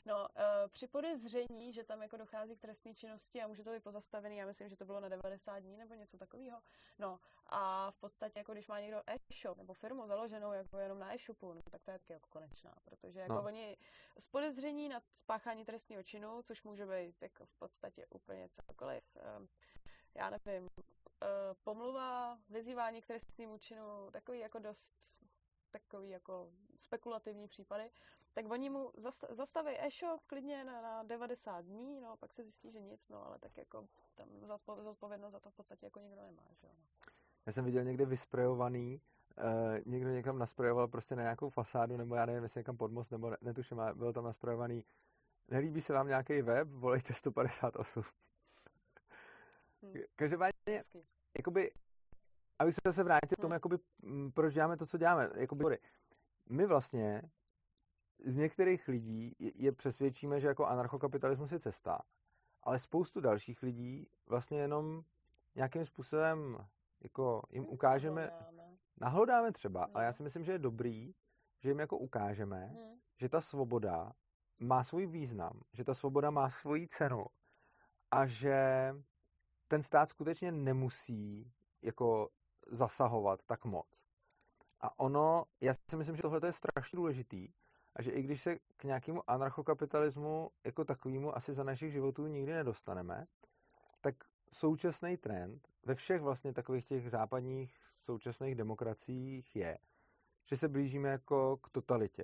[0.06, 3.84] No, uh, při podezření, že tam jako dochází k trestné činnosti a může to být
[3.84, 6.62] pozastavený, já myslím, že to bylo na 90 dní nebo něco takového.
[7.00, 11.16] No, a v podstatě, jako když má někdo e-shop nebo firmu založenou jako jenom na
[11.16, 13.44] e-shopu, no, tak to je taky jako konečná, protože jako no.
[13.44, 13.78] oni
[14.20, 19.48] z podezření na spáchání trestního činu, což může být jako v podstatě úplně cokoliv, um,
[20.18, 20.90] já nevím, uh,
[21.64, 24.96] pomluva, vyzývání k trestnímu činu, takový jako dost
[25.72, 27.90] takový jako spekulativní případy,
[28.34, 28.92] tak oni mu
[29.30, 33.40] zastaví e-shop klidně na, na 90 dní, no pak se zjistí, že nic, no ale
[33.40, 34.28] tak jako tam
[34.84, 36.68] zodpovědnost za to v podstatě jako nikdo nemá, že.
[37.46, 39.02] Já jsem viděl někde vysprejovaný,
[39.38, 43.12] uh, někdo někam nasprejoval prostě na nějakou fasádu, nebo já nevím, jestli někam pod most,
[43.12, 44.84] nebo netuším, bylo tam nasprejovaný
[45.48, 48.04] nelíbí se vám nějaký web, volejte 158.
[49.98, 50.06] Hmm.
[50.16, 50.84] Každopádně,
[51.38, 51.72] jakoby,
[52.60, 53.54] aby se zase vrátil k tomu, hmm.
[53.54, 53.78] jakoby,
[54.34, 55.30] proč děláme to, co děláme.
[55.36, 55.80] Jakoby,
[56.50, 57.22] my vlastně
[58.26, 62.02] z některých lidí je přesvědčíme, že jako anarchokapitalismus je cesta,
[62.64, 65.04] ale spoustu dalších lidí vlastně jenom
[65.56, 66.58] nějakým způsobem
[67.02, 68.32] jako jim hmm, ukážeme,
[68.98, 71.14] nahlodáme třeba, ale já si myslím, že je dobrý,
[71.60, 72.76] že jim jako ukážeme,
[73.18, 74.14] že ta svoboda
[74.60, 77.26] má svůj význam, že ta svoboda má svoji cenu
[78.12, 78.94] a že
[79.68, 81.52] ten stát skutečně nemusí
[81.82, 82.30] jako
[82.68, 83.88] zasahovat tak moc.
[84.82, 87.50] A ono, já si myslím, že tohle je strašně důležitý
[87.96, 92.54] a že i když se k nějakému anarchokapitalismu jako takovému asi za našich životů nikdy
[92.54, 93.28] nedostaneme,
[94.02, 94.16] tak
[94.52, 99.78] současný trend ve všech vlastně takových těch západních současných demokraciích je,
[100.46, 102.24] že se blížíme jako k totalitě.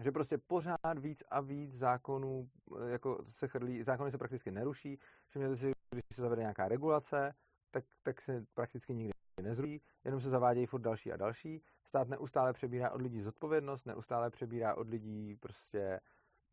[0.00, 2.50] Že prostě pořád víc a víc zákonů
[2.86, 5.72] jako se chrlí, zákony se prakticky neruší, že mě si
[6.06, 7.34] když se zavede nějaká regulace,
[7.70, 11.62] tak, tak se prakticky nikdy nezruší, jenom se zavádějí furt další a další.
[11.84, 16.00] Stát neustále přebírá od lidí zodpovědnost, neustále přebírá od lidí prostě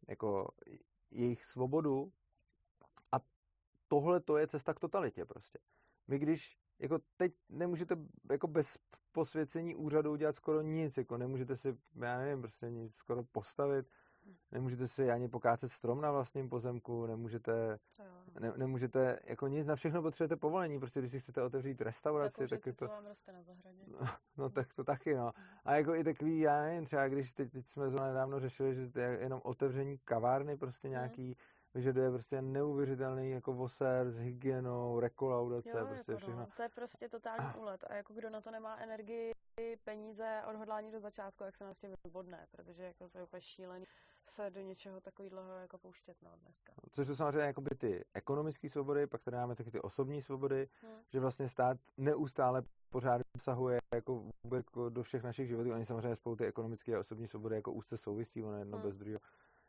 [0.07, 0.47] jako
[1.11, 2.11] jejich svobodu
[3.11, 3.17] a
[3.87, 5.59] tohle to je cesta k totalitě prostě.
[6.07, 7.95] My když jako teď nemůžete
[8.31, 8.77] jako bez
[9.11, 13.89] posvěcení úřadu udělat skoro nic, jako nemůžete si, já nevím, prostě nic skoro postavit,
[14.51, 18.39] Nemůžete si ani pokácet strom na vlastním pozemku, nemůžete, no.
[18.39, 22.65] ne, nemůžete jako nic, na všechno potřebujete povolení, prostě když si chcete otevřít restauraci, tak
[22.65, 22.87] je to...
[22.87, 23.81] vám roste na zahradě.
[23.87, 24.07] No,
[24.37, 25.31] no, tak to taky, no.
[25.65, 28.91] A jako i takový, já nevím, třeba když teď, teď jsme zrovna nedávno řešili, že
[28.91, 30.91] to je jenom otevření kavárny prostě mhm.
[30.91, 31.35] nějaký, hmm
[31.75, 36.41] vyžaduje prostě neuvěřitelný jako voser s hygienou, rekolaudace, jo, prostě jako všechno.
[36.41, 36.47] No.
[36.57, 39.31] To je prostě totální úlet a jako kdo na to nemá energii,
[39.83, 43.85] peníze, odhodlání do začátku, jak se nás tím vybodne, protože jako to je úplně šílený
[44.29, 46.73] se do něčeho takového jako pouštět no, dneska.
[46.91, 50.99] Což jsou samozřejmě jakoby ty ekonomické svobody, pak tady máme taky ty osobní svobody, hmm.
[51.09, 55.71] že vlastně stát neustále pořád zasahuje jako vůbec jako do všech našich životů.
[55.73, 58.87] Oni samozřejmě spolu ty ekonomické a osobní svobody jako úzce souvisí, ono jedno hmm.
[58.87, 59.19] bez druhého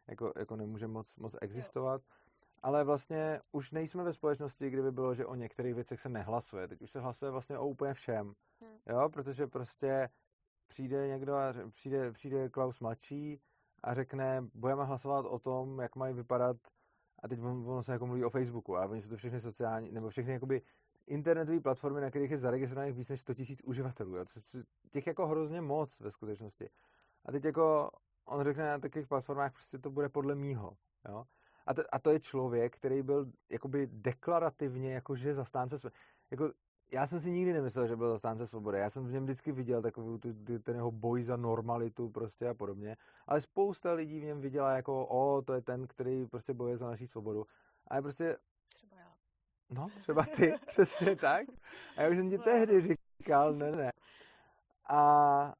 [0.08, 2.02] jako, jako nemůže moc, moc existovat.
[2.02, 2.08] Jo.
[2.62, 6.68] Ale vlastně už nejsme ve společnosti, kdyby bylo, že o některých věcech se nehlasuje.
[6.68, 8.34] Teď už se hlasuje vlastně o úplně všem.
[8.60, 8.78] Hmm.
[8.86, 10.08] Jo, protože prostě
[10.68, 13.40] přijde někdo a přijde, přijde Klaus mladší
[13.82, 16.56] a řekne, budeme hlasovat o tom, jak mají vypadat
[17.22, 20.08] a teď ono se jako mluví o Facebooku a oni jsou to všechny sociální, nebo
[20.08, 20.62] všechny jakoby
[21.06, 24.16] internetové platformy, na kterých je zaregistrovaných víc než 100 000 uživatelů.
[24.16, 24.24] Jo?
[24.90, 26.70] Těch jako hrozně moc ve skutečnosti.
[27.24, 27.90] A teď jako
[28.26, 30.76] on řekne na takových platformách, prostě to bude podle mýho.
[31.08, 31.24] Jo?
[31.66, 35.96] A to, a to je člověk, který byl jakoby deklarativně jakože zastánce svobody.
[36.30, 36.52] Jako,
[36.92, 38.78] já jsem si nikdy nemyslel, že byl zastánce svobody.
[38.78, 40.18] Já jsem v něm vždycky viděl takový
[40.62, 42.96] ten jeho boj za normalitu prostě a podobně.
[43.26, 46.86] Ale spousta lidí v něm viděla jako, o, to je ten, který prostě bojuje za
[46.86, 47.46] naší svobodu.
[47.88, 48.36] A je prostě...
[48.74, 49.14] Třeba já.
[49.70, 51.46] No, třeba ty, přesně tak.
[51.96, 53.92] A já už jsem ti tehdy říkal, ne, ne.
[54.88, 55.54] A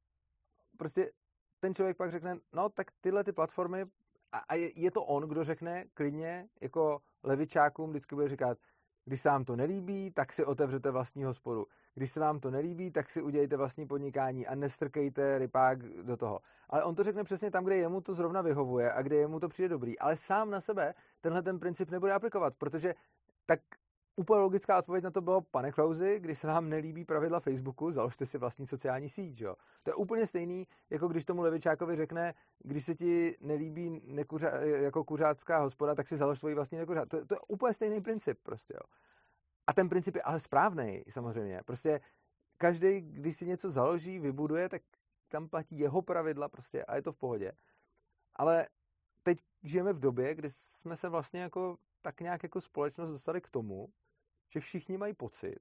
[0.77, 1.13] prostě
[1.61, 3.85] ten člověk pak řekne, no tak tyhle ty platformy,
[4.33, 8.59] a, a je, je to on, kdo řekne klidně, jako levičákům vždycky bude říkat,
[9.05, 11.67] když se vám to nelíbí, tak si otevřete vlastní hospodu.
[11.95, 16.41] Když se vám to nelíbí, tak si udělejte vlastní podnikání a nestrkejte rypák do toho.
[16.69, 19.49] Ale on to řekne přesně tam, kde jemu to zrovna vyhovuje a kde jemu to
[19.49, 19.99] přijde dobrý.
[19.99, 22.95] Ale sám na sebe tenhle ten princip nebude aplikovat, protože
[23.47, 23.61] tak
[24.17, 28.27] Úplně logická odpověď na to bylo, pane Klauzi, když se vám nelíbí pravidla Facebooku, založte
[28.27, 29.41] si vlastní sociální síť.
[29.41, 29.57] Jo?
[29.85, 35.05] To je úplně stejný, jako když tomu levičákovi řekne, když se ti nelíbí nekuřa, jako
[35.05, 37.09] kuřácká hospoda, tak si založ svoji vlastní nekuřát.
[37.09, 38.75] To, to je úplně stejný princip prostě.
[38.75, 38.81] Jo?
[39.67, 41.61] A ten princip je ale správný, samozřejmě.
[41.65, 42.01] Prostě
[42.59, 44.83] každý, když si něco založí, vybuduje, tak
[45.29, 47.53] tam platí jeho pravidla prostě a je to v pohodě.
[48.37, 48.69] Ale
[49.23, 53.51] teď žijeme v době, kdy jsme se vlastně jako tak nějak jako společnost dostali k
[53.51, 53.89] tomu,
[54.49, 55.61] že všichni mají pocit,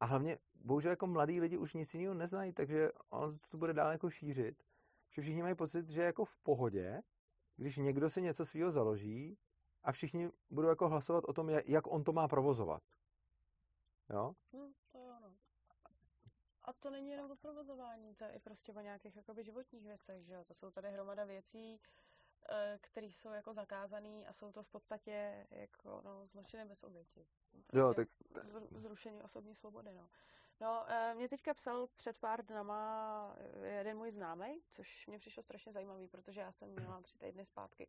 [0.00, 3.92] a hlavně bohužel jako mladí lidi už nic jiného neznají, takže on to bude dál
[3.92, 4.64] jako šířit,
[5.10, 7.02] že všichni mají pocit, že jako v pohodě,
[7.56, 9.38] když někdo si něco svého založí
[9.82, 12.82] a všichni budou jako hlasovat o tom, jak on to má provozovat.
[14.10, 14.34] Jo?
[14.52, 15.36] Hmm, to je ono.
[16.62, 20.18] A to není jenom o provozování, to je i prostě o nějakých jakoby životních věcech,
[20.18, 20.44] že jo?
[20.44, 21.80] To jsou tady hromada věcí,
[22.80, 27.26] který jsou jako zakázaný a jsou to v podstatě jako no, zločiny bez oběti.
[27.50, 28.08] Prostě jo, tak...
[28.70, 30.08] Zrušení osobní svobody, no.
[30.60, 35.72] No, eh, mě teďka psal před pár dnama jeden můj známý, což mě přišlo strašně
[35.72, 37.88] zajímavý, protože já jsem měla tři týdny zpátky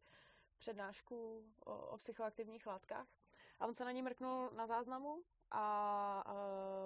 [0.57, 3.07] přednášku o, o psychoaktivních látkách
[3.59, 5.61] a on se na ní mrknul na záznamu a,
[6.25, 6.35] a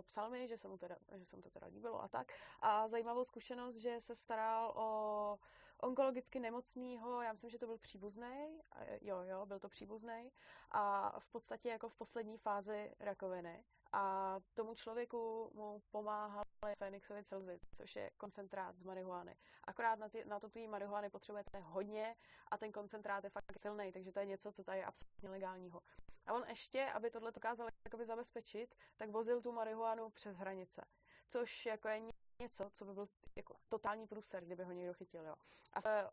[0.02, 2.32] psal mi, že se mu teda, že se mu to teda líbilo a tak.
[2.60, 5.40] A zajímavou zkušenost, že se staral o
[5.82, 8.62] onkologicky nemocného, já myslím, že to byl příbuzný,
[9.02, 10.32] jo, jo, byl to příbuzný
[10.72, 13.64] a v podstatě jako v poslední fázi rakoviny.
[13.92, 19.36] A tomu člověku mu pomáhaly Fenixovi celzy, což je koncentrát z marihuany.
[19.64, 22.16] Akorát na, ty, na to tu marihuany potřebujete hodně
[22.48, 25.82] a ten koncentrát je fakt silný, takže to je něco, co tady je absolutně legálního.
[26.28, 30.86] A on ještě, aby tohle dokázal jakoby zabezpečit, tak vozil tu marihuanu přes hranice.
[31.28, 32.00] Což jako je
[32.40, 35.26] něco, co by byl jako totální průser, kdyby ho někdo chytil.
[35.26, 35.36] Jo.
[35.74, 36.08] A eh,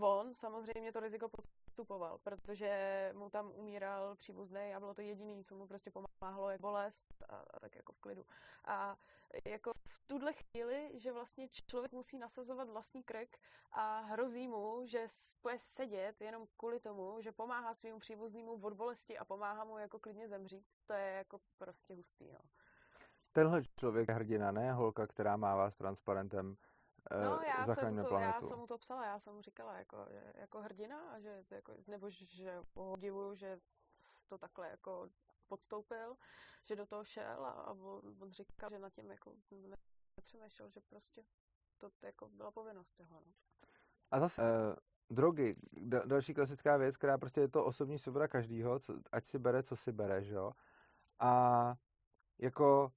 [0.00, 5.56] on samozřejmě to riziko podstupoval, protože mu tam umíral příbuzný a bylo to jediný, co
[5.56, 8.26] mu prostě pomáhalo, je bolest a, a tak jako v klidu.
[8.64, 8.96] A
[9.44, 13.38] jako v tuhle chvíli, že vlastně člověk musí nasazovat vlastní krk
[13.72, 15.06] a hrozí mu, že
[15.42, 19.98] bude sedět jenom kvůli tomu, že pomáhá svým příbuznému od bolesti a pomáhá mu jako
[19.98, 22.32] klidně zemřít, to je jako prostě hustý.
[22.32, 22.40] No
[23.38, 26.56] tenhle člověk je hrdina, ne holka, která mává s transparentem
[27.10, 28.44] eh, no, já jsem, to, planetu.
[28.44, 31.74] já jsem mu to psala, já jsem mu říkala jako, jako hrdina, a že, jako,
[31.86, 32.62] nebo že
[33.10, 33.60] ho že
[34.28, 35.08] to takhle jako
[35.48, 36.16] podstoupil,
[36.64, 39.34] že do toho šel a, a on, on říkal, že na tím jako
[40.16, 41.24] nepřemýšlel, že prostě
[41.78, 43.20] to jako byla povinnost jeho.
[43.26, 43.32] No.
[44.10, 44.76] A zase, eh,
[45.10, 49.38] drogy, da, další klasická věc, která prostě je to osobní svoboda každýho, co, ať si
[49.38, 50.52] bere, co si bere, že jo.
[51.18, 51.74] A
[52.38, 52.92] jako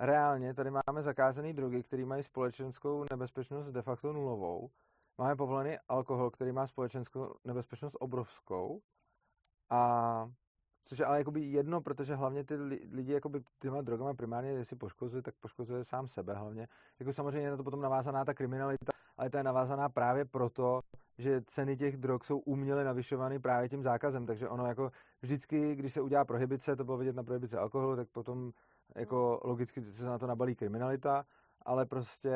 [0.00, 4.70] reálně tady máme zakázané drogy, které mají společenskou nebezpečnost de facto nulovou.
[5.18, 8.80] Máme povolený alkohol, který má společenskou nebezpečnost obrovskou.
[9.70, 10.30] A
[10.84, 12.54] což je ale jakoby jedno, protože hlavně ty
[12.92, 16.68] lidi jakoby těma drogama primárně, jestli poškozuje, tak poškozuje sám sebe hlavně.
[16.98, 20.80] Jako samozřejmě je na to potom navázaná ta kriminalita, ale ta je navázaná právě proto,
[21.18, 24.90] že ceny těch drog jsou uměle navyšovány právě tím zákazem, takže ono jako
[25.22, 28.52] vždycky, když se udělá prohibice, to bylo vidět na prohibici alkoholu, tak potom
[28.94, 31.26] jako logicky se na to nabalí kriminalita,
[31.62, 32.34] ale prostě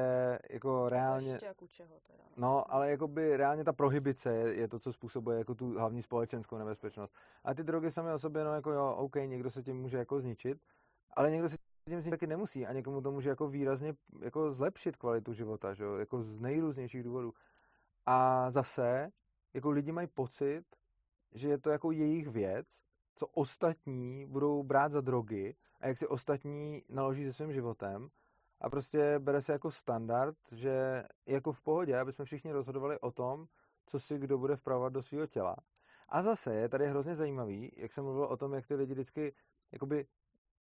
[0.51, 1.39] jako reálně...
[1.43, 2.25] Jako čeho teda.
[2.37, 5.79] No, no ale jako by reálně ta prohibice je, je, to, co způsobuje jako tu
[5.79, 7.15] hlavní společenskou nebezpečnost.
[7.45, 10.21] A ty drogy sami o sobě, no jako jo, OK, někdo se tím může jako
[10.21, 10.59] zničit,
[11.17, 11.57] ale někdo se
[11.89, 15.85] tím zničit taky nemusí a někomu to může jako výrazně jako zlepšit kvalitu života, že
[15.85, 17.33] jo, jako z nejrůznějších důvodů.
[18.07, 19.13] A zase,
[19.55, 20.65] jako lidi mají pocit,
[21.33, 22.67] že je to jako jejich věc,
[23.17, 28.11] co ostatní budou brát za drogy a jak si ostatní naloží se svým životem
[28.61, 33.11] a prostě bere se jako standard, že jako v pohodě, aby jsme všichni rozhodovali o
[33.11, 33.49] tom,
[33.87, 35.57] co si kdo bude vpravovat do svého těla.
[36.09, 39.35] A zase je tady hrozně zajímavý, jak jsem mluvil o tom, jak ty lidi vždycky,
[39.73, 40.07] jakoby,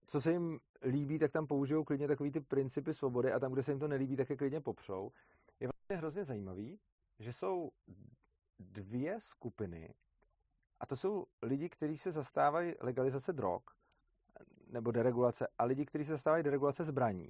[0.08, 3.63] co se jim líbí, tak tam použijou klidně takový ty principy svobody a tam, kde
[3.63, 5.12] se jim to nelíbí, tak je klidně popřou.
[5.60, 6.80] Je vlastně hrozně zajímavý,
[7.19, 7.71] že jsou
[8.60, 9.93] dvě skupiny
[10.80, 13.62] A to jsou lidi, kteří se zastávají legalizace drog
[14.74, 17.30] nebo deregulace a lidi, kteří se zastávají deregulace zbraní.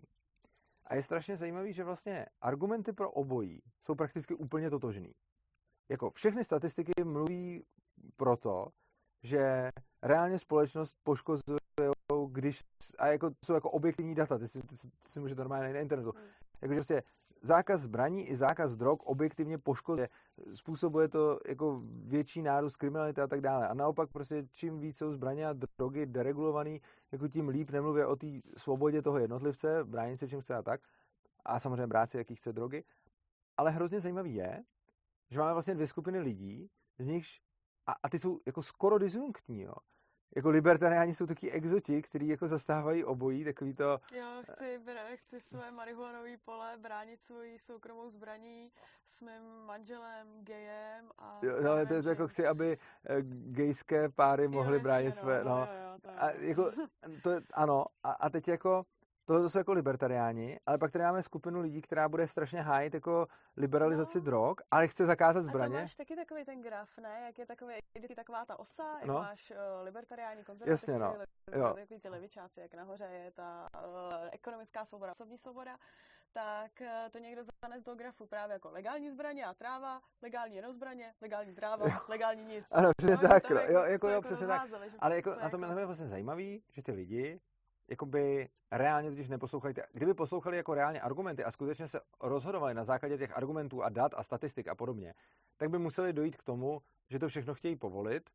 [0.86, 5.16] A je strašně zajímavý, že vlastně argumenty pro obojí jsou prakticky úplně totožný.
[5.90, 7.66] Jako všechny statistiky mluví
[8.16, 8.68] proto,
[9.24, 9.70] že
[10.02, 11.60] reálně společnost poškozuje,
[12.32, 12.60] když,
[12.98, 14.76] a jako jsou jako objektivní data, ty si, ty
[15.08, 16.14] si, můžete normálně najít na internetu.
[16.16, 16.26] Hmm.
[16.62, 17.04] Jakože prostě
[17.44, 20.10] zákaz zbraní i zákaz drog objektivně poškozuje,
[20.54, 23.68] způsobuje to jako větší nárůst kriminality a tak dále.
[23.68, 28.16] A naopak prostě čím víc jsou zbraně a drogy deregulovaný, jako tím líp nemluvě o
[28.16, 28.28] té
[28.58, 30.82] svobodě toho jednotlivce, bránit se čím chce a tak.
[31.46, 32.84] A samozřejmě brát si, jaký chce drogy.
[33.58, 34.64] Ale hrozně zajímavý je,
[35.30, 37.42] že máme vlastně dvě skupiny lidí, z nichž,
[37.88, 39.74] a, a ty jsou jako skoro disjunktní, jo
[40.36, 44.00] jako libertariáni jsou taky exoti, kteří jako zastávají obojí, takový to...
[44.15, 44.80] Jo, chci,
[45.15, 48.72] chci své marihuanové pole bránit svoji soukromou zbraní
[49.08, 51.39] s mým manželem, gejem a...
[51.41, 55.06] Jo, no, ale to je to jako chci, aby eh, gejské páry mohly jo, bránit
[55.06, 55.58] no, své, no.
[55.58, 56.72] Jo, jo, to a jako,
[57.24, 58.86] to je, ano, a, a teď jako
[59.26, 63.28] Tohle jsou jako libertariáni, ale pak tady máme skupinu lidí, která bude strašně hájit jako
[63.58, 64.24] liberalizaci no.
[64.24, 65.76] drog, ale chce zakázat zbraně.
[65.76, 67.24] A to máš taky takový ten graf, ne?
[67.26, 67.74] Jak je takový,
[68.10, 69.14] je taková ta osa, jak no.
[69.14, 71.16] máš uh, libertariáni, konzervativci, Jasně, no.
[71.60, 71.74] jo.
[71.74, 75.78] takový ty levičáci, jak nahoře je ta uh, ekonomická svoboda, osobní svoboda,
[76.34, 80.74] tak uh, to někdo zanes do grafu právě jako legální zbraně a tráva, legální jenom
[80.74, 82.66] zbraně, legální tráva, legální nic.
[82.72, 84.70] Ano, přesně no, tak, no, jo, jako, jo, přesně tak.
[85.00, 87.40] Ale jako na tom je vlastně zajímavý, že ty lidi
[87.88, 89.76] jakoby reálně totiž neposlouchají.
[89.93, 94.13] Kdyby poslouchali jako reálně argumenty a skutečně se rozhodovali na základě těch argumentů a dat
[94.17, 95.13] a statistik a podobně,
[95.58, 98.30] tak by museli dojít k tomu, že to všechno chtějí povolit.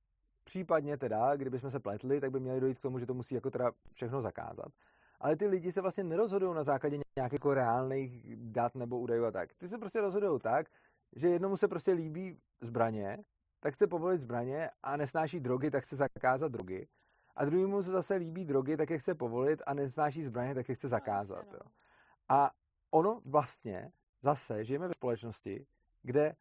[0.45, 3.35] Případně teda, kdyby jsme se pletli, tak by měli dojít k tomu, že to musí
[3.35, 4.73] jako teda všechno zakázat.
[5.21, 9.31] Ale ty lidi se vlastně nerozhodují na základě nějakých jako reálných dat nebo údajů a
[9.31, 9.55] tak.
[9.55, 10.67] Ty se prostě rozhodují tak,
[11.17, 13.25] že jednomu se prostě líbí zbraně,
[13.61, 16.89] tak chce povolit zbraně a nesnáší drogy, tak chce zakázat drogy
[17.39, 20.75] a druhému se zase líbí drogy, tak je chce povolit a nesnáší zbraně, tak je
[20.75, 21.47] chce zakázat.
[21.53, 21.61] Jo.
[22.29, 22.51] A
[22.91, 25.67] ono vlastně zase žijeme ve společnosti,
[26.03, 26.35] kde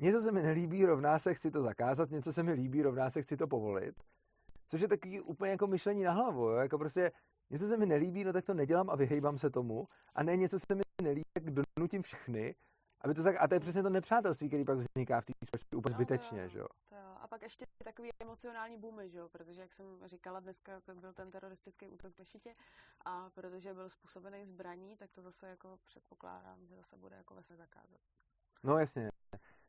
[0.00, 3.22] něco se mi nelíbí, rovná se chci to zakázat, něco se mi líbí, rovná se
[3.22, 3.94] chci to povolit.
[4.66, 6.56] Což je takový úplně jako myšlení na hlavu, jo?
[6.56, 7.12] jako prostě
[7.50, 9.88] něco se mi nelíbí, no tak to nedělám a vyhejbám se tomu.
[10.14, 12.54] A ne něco se mi nelíbí, tak donutím všechny
[13.04, 15.76] aby to tak, a to je přesně to nepřátelství, který pak vzniká v té společnosti
[15.76, 16.66] úplně zbytečně, že jo.
[17.34, 21.30] Pak ještě takový emocionální boomy, že jo, protože jak jsem říkala dneska, to byl ten
[21.30, 22.54] teroristický útok v Mešitě
[23.04, 27.56] a protože byl způsobený zbraní, tak to zase jako předpokládám, že zase bude jako vlastně
[27.56, 28.00] zakázat.
[28.62, 29.13] No jasně.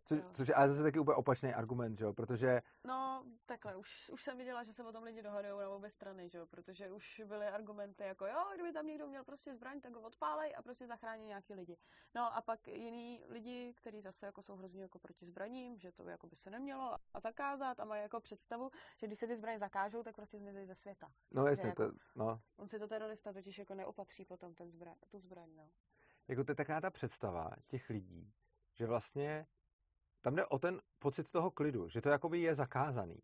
[0.05, 2.61] Co, což je ale zase taky úplně opačný argument, že jo, protože...
[2.83, 6.29] No, takhle, už, už jsem viděla, že se o tom lidi dohadují na obě strany,
[6.29, 9.93] že jo, protože už byly argumenty jako, jo, kdyby tam někdo měl prostě zbraň, tak
[9.93, 11.77] ho odpálej a prostě zachrání nějaký lidi.
[12.15, 16.09] No a pak jiní lidi, kteří zase jako jsou hrozně jako proti zbraním, že to
[16.09, 19.59] jako by se nemělo a zakázat a mají jako představu, že když se ty zbraně
[19.59, 21.11] zakážou, tak prostě zmizí ze světa.
[21.31, 22.41] No jasně, jako, to, no.
[22.57, 25.69] On si to terorista totiž jako neopatří potom ten zbraň, tu zbraň, no.
[26.27, 28.33] Jako to je taková ta představa těch lidí,
[28.73, 29.47] že vlastně
[30.25, 33.19] tam jde o ten pocit toho klidu, že to jakoby je zakázaný.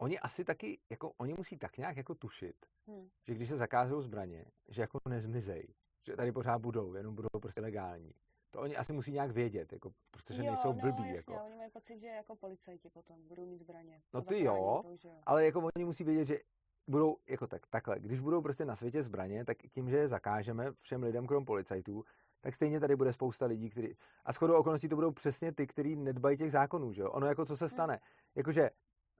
[0.00, 3.08] Oni asi taky, jako oni musí tak nějak jako tušit, hmm.
[3.26, 5.74] že když se zakážou zbraně, že jako nezmizejí,
[6.06, 8.14] že tady pořád budou, jenom budou prostě legální.
[8.50, 11.02] To oni asi musí nějak vědět, jako, protože jo, nejsou no, blbí.
[11.02, 11.44] Jasně, jako.
[11.44, 14.02] oni mají pocit, že jako policajti potom budou mít zbraně.
[14.14, 16.38] No ty jo, to, jo, ale jako oni musí vědět, že
[16.90, 20.72] budou jako tak, takhle, když budou prostě na světě zbraně, tak tím, že je zakážeme
[20.80, 22.04] všem lidem krom policajtů,
[22.44, 23.96] tak stejně tady bude spousta lidí, kteří...
[24.24, 27.10] A shodou okolností to budou přesně ty, kteří nedbají těch zákonů, že jo?
[27.10, 27.70] Ono jako co se hmm.
[27.70, 28.00] stane?
[28.34, 28.70] Jakože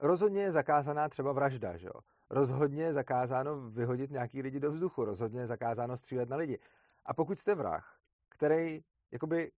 [0.00, 2.00] rozhodně je zakázaná třeba vražda, že jo?
[2.30, 6.58] Rozhodně je zakázáno vyhodit nějaký lidi do vzduchu, rozhodně je zakázáno střílet na lidi.
[7.06, 9.52] A pokud jste vrah, který jakoby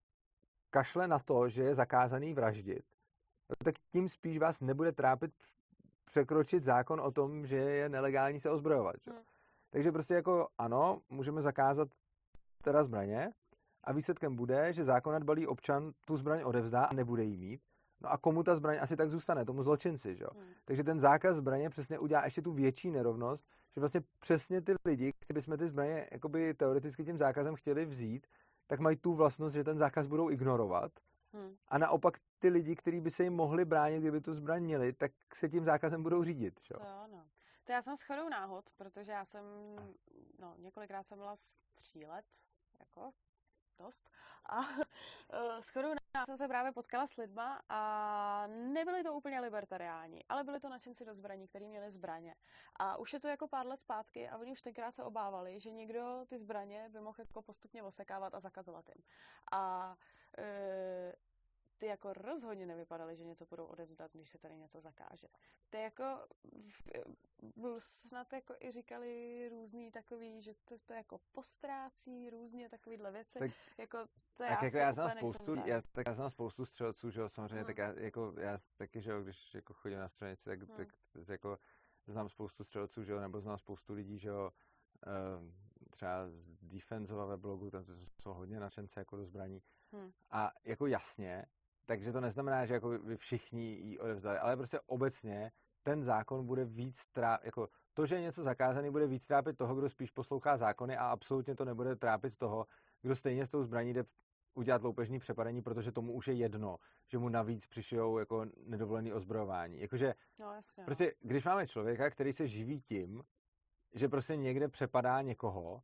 [0.70, 2.84] kašle na to, že je zakázaný vraždit,
[3.64, 5.32] tak tím spíš vás nebude trápit
[6.04, 8.96] překročit zákon o tom, že je nelegální se ozbrojovat.
[9.04, 9.10] Že?
[9.10, 9.20] Hmm.
[9.70, 11.88] Takže prostě jako ano, můžeme zakázat
[12.62, 13.32] teda zbraně,
[13.86, 17.60] a výsledkem bude, že zákonadbalý občan tu zbraň odevzdá a nebude jí mít.
[18.00, 19.44] No a komu ta zbraň asi tak zůstane?
[19.44, 20.24] Tomu zločinci, že?
[20.34, 20.44] Hmm.
[20.64, 25.12] Takže ten zákaz zbraně přesně udělá ještě tu větší nerovnost, že vlastně přesně ty lidi,
[25.12, 28.26] kteří jsme ty zbraně jakoby teoreticky tím zákazem chtěli vzít,
[28.66, 30.92] tak mají tu vlastnost, že ten zákaz budou ignorovat.
[31.32, 31.56] Hmm.
[31.68, 35.12] A naopak ty lidi, kteří by se jim mohli bránit, kdyby tu zbraň měli, tak
[35.34, 36.60] se tím zákazem budou řídit.
[36.62, 36.74] Že?
[36.74, 37.24] To, no.
[37.64, 39.44] to já jsem shodou náhod, protože já jsem,
[40.38, 42.24] no, několikrát jsem byla střílet,
[42.80, 43.12] jako
[43.78, 44.10] dost.
[44.48, 45.88] A uh, shodou
[46.24, 51.04] jsem se právě potkala s lidma a nebyli to úplně libertariáni, ale byli to nadšenci
[51.04, 52.34] do zbraní, kteří měli zbraně.
[52.76, 55.70] A už je to jako pár let zpátky a oni už tenkrát se obávali, že
[55.70, 59.04] někdo ty zbraně by mohl jako postupně osekávat a zakazovat jim.
[59.52, 59.94] A
[60.38, 61.12] uh,
[61.78, 65.28] ty jako rozhodně nevypadaly, že něco budou odevzdat, když se tady něco zakáže.
[65.70, 66.04] Ty jako,
[67.78, 73.38] snad jako i říkali různý takový, že to, to jako postrácí různě takovýhle věci.
[73.38, 73.98] Tak, jako,
[74.36, 77.28] to tak já jako já znám spoustu, já, tak já znám spoustu střelců, že jo,
[77.28, 77.66] samozřejmě, hmm.
[77.66, 80.76] tak já, jako, já taky, že jo, když jako chodím na střelnici, tak, hmm.
[80.76, 80.88] tak
[81.28, 81.58] jako
[82.06, 84.52] znám spoustu střelců, že jo, nebo znám spoustu lidí, že jo,
[85.06, 85.50] uh,
[85.90, 89.62] třeba z Defensova weblogu, tam jsou hodně nadšence jako do zbraní.
[89.92, 90.12] Hmm.
[90.30, 91.44] A jako jasně,
[91.86, 96.64] takže to neznamená, že jako vy všichni ji odevzdali, ale prostě obecně ten zákon bude
[96.64, 97.38] víc trá...
[97.42, 101.06] jako to, že je něco zakázané, bude víc trápit toho, kdo spíš poslouchá zákony a
[101.08, 102.66] absolutně to nebude trápit toho,
[103.02, 104.04] kdo stejně s tou zbraní jde
[104.54, 106.76] udělat loupežní přepadení, protože tomu už je jedno,
[107.06, 109.80] že mu navíc přišijou jako nedovolený ozbrojování.
[109.80, 110.84] Jakože, no, jasně, no.
[110.84, 113.22] prostě, když máme člověka, který se živí tím,
[113.92, 115.82] že prostě někde přepadá někoho,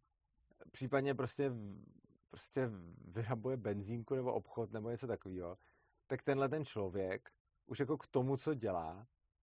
[0.70, 1.52] případně prostě,
[2.30, 2.70] prostě
[3.04, 5.58] vyrabuje benzínku nebo obchod nebo něco takového,
[6.12, 7.30] tak tenhle ten člověk
[7.66, 9.06] už jako k tomu, co dělá,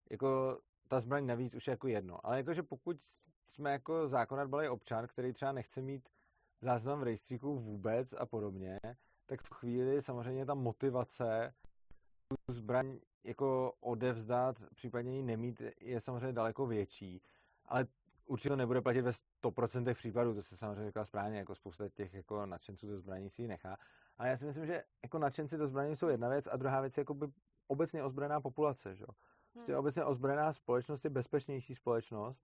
[0.09, 2.25] jako ta zbraň navíc už je jako jedno.
[2.25, 2.97] Ale jakože pokud
[3.51, 6.09] jsme jako zákonadbalý občan, který třeba nechce mít
[6.61, 8.79] záznam v rejstříku vůbec a podobně,
[9.25, 11.53] tak v chvíli samozřejmě ta motivace
[12.27, 17.21] tu zbraň jako odevzdat, případně ji nemít, je samozřejmě daleko větší.
[17.65, 17.87] Ale
[18.25, 19.11] určitě to nebude platit ve
[19.43, 23.41] 100% případů, to se samozřejmě říká správně, jako spousta těch jako nadšenců do zbraní si
[23.41, 23.77] ji nechá.
[24.17, 26.97] Ale já si myslím, že jako nadšenci do zbraní jsou jedna věc a druhá věc
[26.97, 27.27] je jako by
[27.67, 29.05] obecně ozbrojená populace, že?
[29.53, 29.79] Prostě hmm.
[29.79, 32.43] obecně ozbrojená společnost je bezpečnější společnost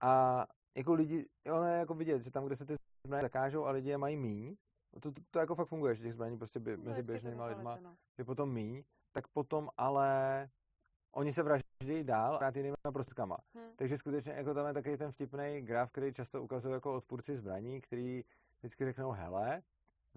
[0.00, 2.74] a jako lidi, ono je jako vidět, že tam, kde se ty
[3.06, 4.56] zbraně zakážou a lidi je mají míň,
[4.90, 7.96] to, to, to jako fakt funguje, že těch zbraní prostě by, mezi běžnými lidma no.
[8.18, 8.82] je potom míň,
[9.12, 10.48] tak potom ale
[11.12, 13.36] oni se vraždí dál a jinými prostředkama.
[13.54, 13.76] Hmm.
[13.76, 17.80] Takže skutečně jako tam je takový ten vtipný graf, který často ukazují jako odpůrci zbraní,
[17.80, 18.24] který
[18.58, 19.62] vždycky řeknou, hele,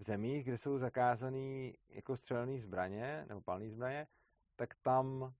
[0.01, 4.07] v zemích, kde jsou zakázané jako střelné zbraně nebo palné zbraně,
[4.55, 5.33] tak tam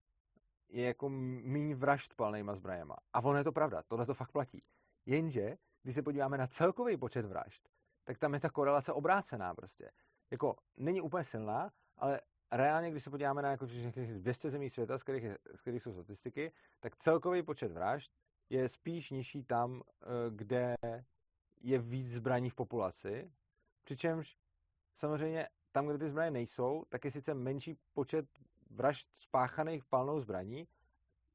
[0.68, 2.96] je jako míň vražd palnýma zbraněma.
[3.12, 4.62] A ono je to pravda, tohle to fakt platí.
[5.06, 7.68] Jenže, když se podíváme na celkový počet vražd,
[8.04, 9.90] tak tam je ta korelace obrácená prostě.
[10.30, 12.20] Jako není úplně silná, ale
[12.52, 16.52] reálně, když se podíváme na jako 200 zemí světa, z kterých, z kterých jsou statistiky,
[16.80, 18.12] tak celkový počet vražd
[18.50, 20.74] je spíš nižší tam, eh, kde
[21.60, 23.32] je víc zbraní v populaci,
[23.84, 24.41] přičemž
[24.94, 28.26] samozřejmě tam, kde ty zbraně nejsou, tak je sice menší počet
[28.70, 30.68] vražd spáchaných palnou zbraní,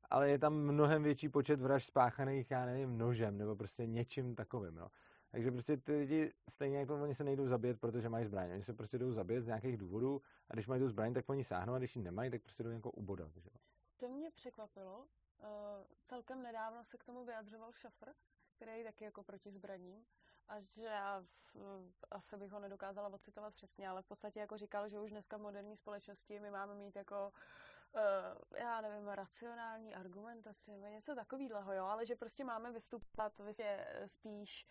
[0.09, 4.75] ale je tam mnohem větší počet vražd spáchaných, já nevím, nožem nebo prostě něčím takovým.
[4.75, 4.87] No.
[5.31, 8.51] Takže prostě ty lidi stejně jako oni se nejdou zabít, protože mají zbraň.
[8.51, 11.43] Oni se prostě jdou zabít z nějakých důvodů a když mají tu zbraň, tak oni
[11.43, 13.31] sáhnou a když ji nemají, tak prostě jdou jako ubodat.
[13.35, 13.49] Že?
[13.97, 14.97] To mě překvapilo.
[14.99, 15.45] Uh,
[16.05, 18.09] celkem nedávno se k tomu vyjadřoval Šafr,
[18.55, 20.05] který je taky jako proti zbraním
[20.49, 21.23] a že já
[21.53, 25.37] v, asi bych ho nedokázala ocitovat přesně, ale v podstatě jako říkal, že už dneska
[25.37, 27.31] v moderní společnosti my máme mít jako
[27.95, 33.87] uh, já nevím, racionální argumentaci nebo něco takového, jo, ale že prostě máme vystupovat vlastně
[34.05, 34.67] spíš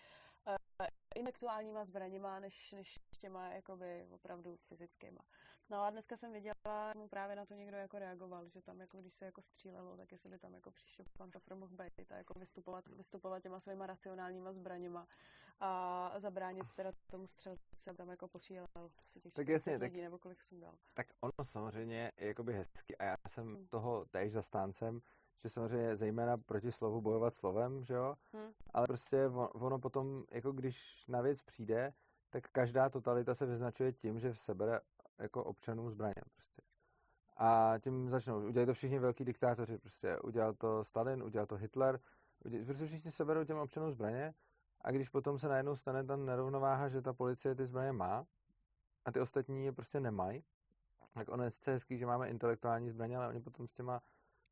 [0.46, 5.20] uh, intelektuálníma zbraněma, než, než těma jakoby opravdu fyzickýma.
[5.70, 8.98] No a dneska jsem viděla, mu právě na to někdo jako reagoval, že tam jako
[8.98, 12.16] když se jako střílelo, tak jestli by tam jako přišel pan Šafr mohl být a
[12.16, 15.06] jako vystupovat, vystupovat těma svýma racionálníma zbraněma
[15.60, 18.66] a zabránit teda tomu střelci, tam jako postřílel
[18.98, 20.74] asi těch tak jasně, lidí, tak, nebo kolik jsem dal.
[20.94, 23.66] Tak ono samozřejmě je jakoby hezky a já jsem hmm.
[23.66, 25.00] toho též zastáncem,
[25.42, 28.52] že samozřejmě zejména proti slovu bojovat slovem, že jo, hmm.
[28.70, 31.92] ale prostě ono potom, jako když na věc přijde,
[32.30, 34.80] tak každá totalita se vyznačuje tím, že sebere
[35.18, 36.62] jako občanům zbraně prostě.
[37.36, 38.46] A tím začnou.
[38.46, 40.18] Udělají to všichni velký diktátoři prostě.
[40.18, 42.00] Udělal to Stalin, udělal to Hitler.
[42.64, 44.34] Prostě všichni seberou těm občanům zbraně
[44.86, 48.26] a když potom se najednou stane ta nerovnováha, že ta policie ty zbraně má
[49.04, 50.44] a ty ostatní je prostě nemají,
[51.12, 54.02] tak ono je sice hezký, že máme intelektuální zbraně, ale oni potom s těma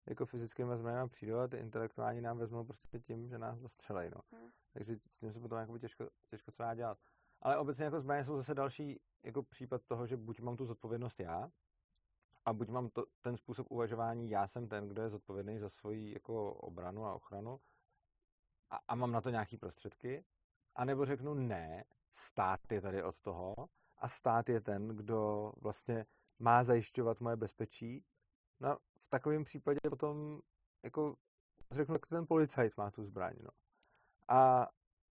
[0.07, 4.20] jako fyzickými zbraněmi přijdou a ty intelektuální nám vezmou prostě tím, že nás zastřelej, no.
[4.39, 4.51] Hmm.
[4.72, 6.99] Takže s tím se potom jako těžko, těžko co dá dělat.
[7.43, 11.20] Ale obecně jako zbraně jsou zase další jako případ toho, že buď mám tu zodpovědnost
[11.20, 11.51] já,
[12.45, 16.12] a buď mám to, ten způsob uvažování, já jsem ten, kdo je zodpovědný za svoji
[16.12, 17.61] jako obranu a ochranu
[18.75, 20.25] a, a mám na to nějaký prostředky,
[20.75, 23.55] anebo řeknu ne, stát je tady od toho
[23.99, 26.07] a stát je ten, kdo vlastně
[26.39, 28.05] má zajišťovat moje bezpečí.
[28.61, 30.41] No v takovém případě potom
[30.83, 31.16] jako
[31.70, 33.35] řeknu, tak ten policajt má tu zbraň.
[33.41, 33.51] No.
[34.29, 34.68] A,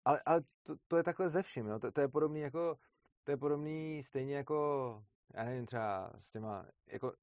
[0.05, 1.79] ale, ale to, to, je takhle ze vším.
[1.79, 2.77] To, to je podobný jako,
[3.23, 5.03] to je podobný stejně jako,
[5.33, 7.13] já nevím, třeba s těma, jako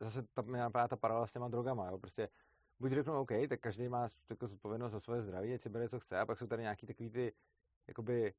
[0.00, 1.98] zase ta, mě napadá ta paralela s těma drogama, jo.
[1.98, 2.28] Prostě
[2.80, 6.00] buď řeknu OK, tak každý má jako zodpovědnost za svoje zdraví, ať si bere, co
[6.00, 7.32] chce, a pak jsou tady nějaký takový ty,
[7.86, 8.34] jakoby,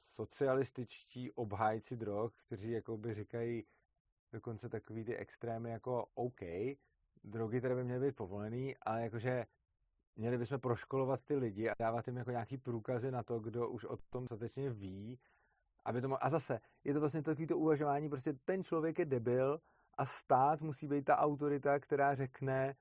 [0.00, 3.64] socialističtí obhájci drog, kteří jakoby říkají,
[4.32, 6.40] dokonce takový ty extrémy jako OK,
[7.24, 9.46] drogy tady by měly být povolený, ale jakože
[10.16, 13.84] měli bychom proškolovat ty lidi a dávat jim jako nějaký průkazy na to, kdo už
[13.84, 15.20] o tom dostatečně ví,
[15.84, 19.04] aby to mo- A zase, je to vlastně takový to uvažování, prostě ten člověk je
[19.04, 19.60] debil
[19.94, 22.76] a stát musí být ta autorita, která řekne,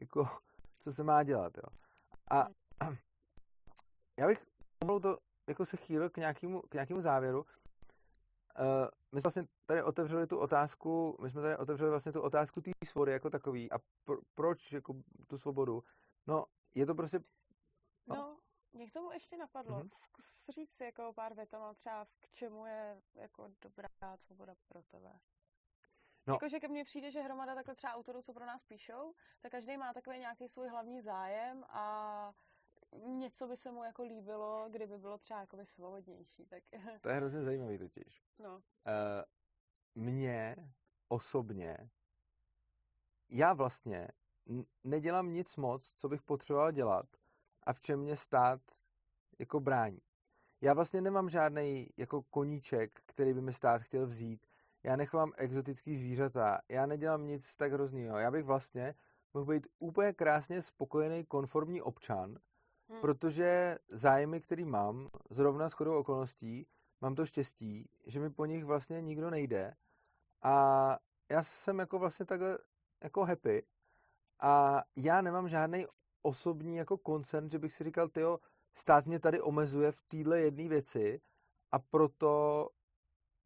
[0.00, 0.28] jako,
[0.80, 1.76] co se má dělat, jo.
[2.30, 2.46] A
[4.18, 4.46] já bych
[4.78, 5.18] pomalu to
[5.48, 7.38] jako se chýlil k nějakému, k nějakému závěru.
[7.40, 12.60] Uh, my jsme vlastně tady otevřeli tu otázku, my jsme tady otevřeli vlastně tu otázku
[12.60, 14.94] té svobody jako takový a pro, proč jako
[15.26, 15.84] tu svobodu?
[16.26, 17.20] No, je to prostě...
[18.06, 18.38] No, no
[18.72, 19.78] mě k tomu ještě napadlo.
[19.78, 19.90] Mm-hmm.
[19.96, 25.20] Zkus říct si jako pár větama třeba, k čemu je jako dobrá svoboda pro tebe.
[26.28, 26.34] No.
[26.34, 29.76] Jakože ke mně přijde, že hromada takhle třeba autorů, co pro nás píšou, tak každý
[29.76, 32.34] má takový nějaký svůj hlavní zájem a
[33.06, 36.46] něco by se mu jako líbilo, kdyby bylo třeba jakoby svobodnější.
[36.46, 36.62] Tak...
[37.00, 38.22] To je hrozně zajímavý totiž.
[38.38, 38.54] No.
[38.54, 38.62] Uh,
[39.94, 40.56] mně
[41.08, 41.90] osobně,
[43.28, 44.08] já vlastně
[44.84, 47.06] nedělám nic moc, co bych potřeboval dělat
[47.62, 48.60] a v čem mě stát
[49.38, 50.00] jako brání.
[50.60, 54.47] Já vlastně nemám žádný jako koníček, který by mi stát chtěl vzít.
[54.88, 56.60] Já nechovám exotický zvířata.
[56.68, 58.18] Já nedělám nic tak hroznýho.
[58.18, 58.94] Já bych vlastně
[59.34, 62.38] mohl být úplně krásně spokojený, konformní občan,
[62.88, 63.00] hmm.
[63.00, 66.66] protože zájmy, který mám, zrovna s chodou okolností,
[67.00, 69.74] mám to štěstí, že mi po nich vlastně nikdo nejde
[70.42, 70.98] a
[71.30, 72.58] já jsem jako vlastně takhle
[73.02, 73.66] jako happy
[74.40, 75.86] a já nemám žádný
[76.22, 78.38] osobní jako koncern, že bych si říkal, tyjo,
[78.74, 81.20] stát mě tady omezuje v téhle jedné věci
[81.72, 82.68] a proto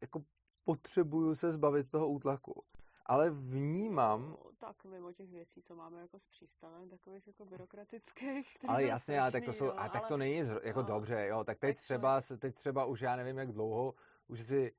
[0.01, 0.23] jako
[0.63, 2.63] potřebuju se zbavit toho útlaku.
[3.05, 4.21] Ale vnímám...
[4.29, 8.57] No, tak mimo těch věcí, co máme jako s přístavem, takových jako byrokratických.
[8.67, 10.09] Ale jasně, ale tak to jsou, jo, a tak ale...
[10.09, 13.51] to není jako no, dobře, jo, tak teď třeba, teď třeba už já nevím jak
[13.51, 13.93] dlouho,
[14.27, 14.73] už si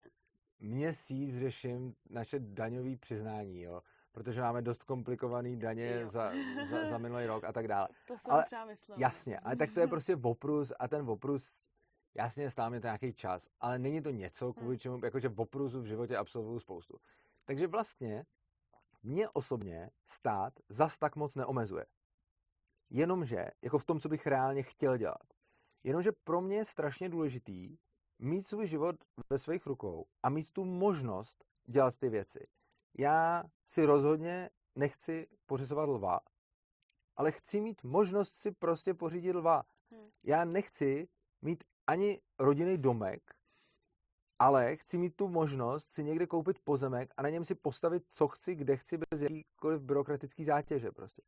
[0.60, 3.82] měsíc řeším naše daňové přiznání, jo
[4.14, 6.32] protože máme dost komplikovaný daně za,
[6.70, 7.88] za, za minulý rok a tak dále.
[8.08, 9.00] To jsem ale, třeba myslela.
[9.00, 11.54] Jasně, ale tak to je prostě voprus a ten voprus,
[12.14, 14.78] jasně, stál mě to nějaký čas, ale není to něco, kvůli hmm.
[14.78, 16.98] čemu, jakože voprusu v životě absolvuju spoustu.
[17.44, 18.26] Takže vlastně
[19.02, 21.86] mě osobně stát zas tak moc neomezuje.
[22.90, 25.34] Jenomže, jako v tom, co bych reálně chtěl dělat.
[25.84, 27.76] Jenomže pro mě je strašně důležitý
[28.18, 28.96] mít svůj život
[29.30, 32.46] ve svých rukou a mít tu možnost dělat ty věci
[32.98, 36.20] já si rozhodně nechci pořizovat lva,
[37.16, 39.62] ale chci mít možnost si prostě pořídit lva.
[39.90, 40.10] Hmm.
[40.22, 41.08] Já nechci
[41.42, 43.22] mít ani rodinný domek,
[44.38, 48.28] ale chci mít tu možnost si někde koupit pozemek a na něm si postavit, co
[48.28, 51.22] chci, kde chci, bez jakýkoliv byrokratický zátěže prostě.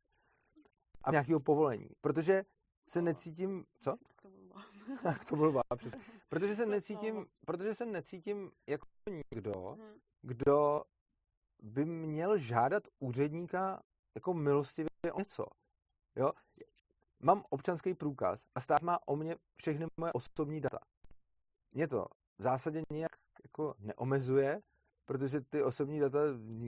[1.03, 1.89] A nějakého povolení.
[2.01, 2.45] Protože
[2.87, 3.65] se necítím...
[3.79, 3.97] Co?
[5.03, 5.99] Tak to bylo přesně.
[6.29, 9.99] Protože se necítím, protože se necítím jako někdo, hmm.
[10.21, 10.83] kdo
[11.63, 13.83] by měl žádat úředníka
[14.15, 15.45] jako milostivě o něco.
[16.15, 16.31] Jo?
[17.27, 20.79] Mám občanský průkaz a stát má o mě všechny moje osobní data.
[21.71, 22.05] Mě to
[22.37, 23.11] v zásadě nějak
[23.43, 24.61] jako neomezuje,
[25.05, 26.19] protože ty osobní data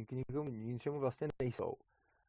[0.07, 1.73] k nikomu ničemu vlastně nejsou.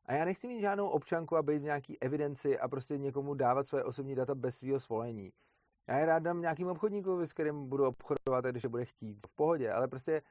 [0.04, 3.68] A já nechci mít žádnou občanku a být v nějaký evidenci a prostě někomu dávat
[3.68, 5.32] své osobní data bez svého svolení.
[5.88, 9.26] Já je rád dám nějakým obchodníkovi, s kterým budu obchodovat, když bude chtít.
[9.26, 10.22] V pohodě, ale prostě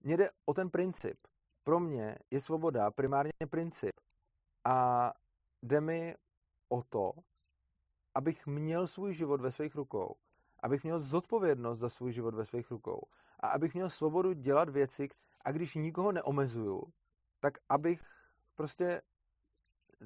[0.00, 1.16] mně jde o ten princip.
[1.64, 3.92] Pro mě je svoboda primárně princip.
[4.64, 5.12] A
[5.62, 6.16] jde mi
[6.74, 7.12] o to,
[8.14, 10.14] abych měl svůj život ve svých rukou.
[10.62, 13.00] Abych měl zodpovědnost za svůj život ve svých rukou.
[13.40, 15.08] A abych měl svobodu dělat věci,
[15.44, 16.82] a když nikoho neomezuju,
[17.40, 18.00] tak abych
[18.54, 19.02] prostě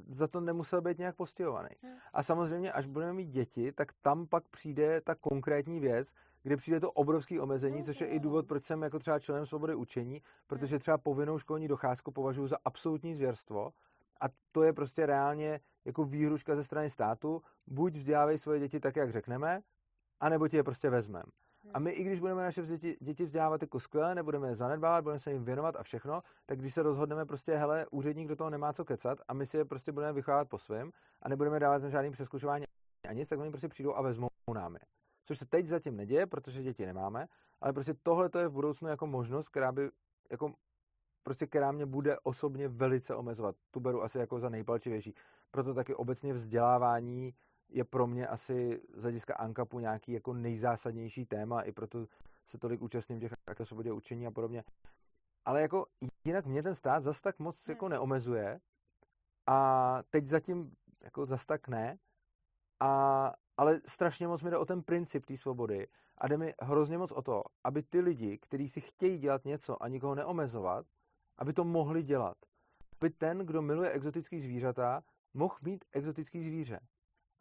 [0.06, 1.68] za to nemusel být nějak postihovaný.
[1.82, 1.96] Hmm.
[2.12, 6.12] A samozřejmě, až budeme mít děti, tak tam pak přijde ta konkrétní věc,
[6.42, 9.74] kde přijde to obrovské omezení, což je i důvod, proč jsem jako třeba členem svobody
[9.74, 13.72] učení, protože třeba povinnou školní docházku považuji za absolutní zvěrstvo
[14.20, 18.96] a to je prostě reálně jako výhruška ze strany státu, buď vzdělávej svoje děti tak,
[18.96, 19.60] jak řekneme,
[20.20, 21.24] anebo ti je prostě vezmem.
[21.74, 25.18] A my, i když budeme naše děti, děti vzdělávat jako skvěle, nebudeme je zanedbávat, budeme
[25.18, 28.72] se jim věnovat a všechno, tak když se rozhodneme prostě, hele, úředník do toho nemá
[28.72, 30.90] co kecat a my si je prostě budeme vychovávat po svém
[31.22, 32.64] a nebudeme dávat na žádný přeskušování
[33.08, 34.78] a nic, tak oni prostě přijdou a vezmou námi
[35.28, 37.28] což se teď zatím neděje, protože děti nemáme,
[37.60, 39.90] ale prostě tohle to je v budoucnu jako možnost, která by
[40.30, 40.52] jako
[41.22, 43.56] prostě která mě bude osobně velice omezovat.
[43.70, 45.14] Tu beru asi jako za nejpalčivější.
[45.50, 47.34] Proto taky obecně vzdělávání
[47.68, 52.06] je pro mě asi z hlediska ANKAPu nějaký jako nejzásadnější téma, i proto
[52.46, 54.64] se tolik účastním těch akce svobodě učení a podobně.
[55.44, 55.86] Ale jako
[56.24, 58.60] jinak mě ten stát zas tak moc jako neomezuje
[59.46, 61.98] a teď zatím jako zas tak ne.
[62.80, 65.88] A ale strašně moc mi jde o ten princip té svobody
[66.18, 69.82] a jde mi hrozně moc o to, aby ty lidi, kteří si chtějí dělat něco
[69.82, 70.86] a nikoho neomezovat,
[71.39, 72.36] aby to mohli dělat.
[73.01, 75.03] Aby ten, kdo miluje exotický zvířata,
[75.34, 76.80] mohl mít exotický zvíře.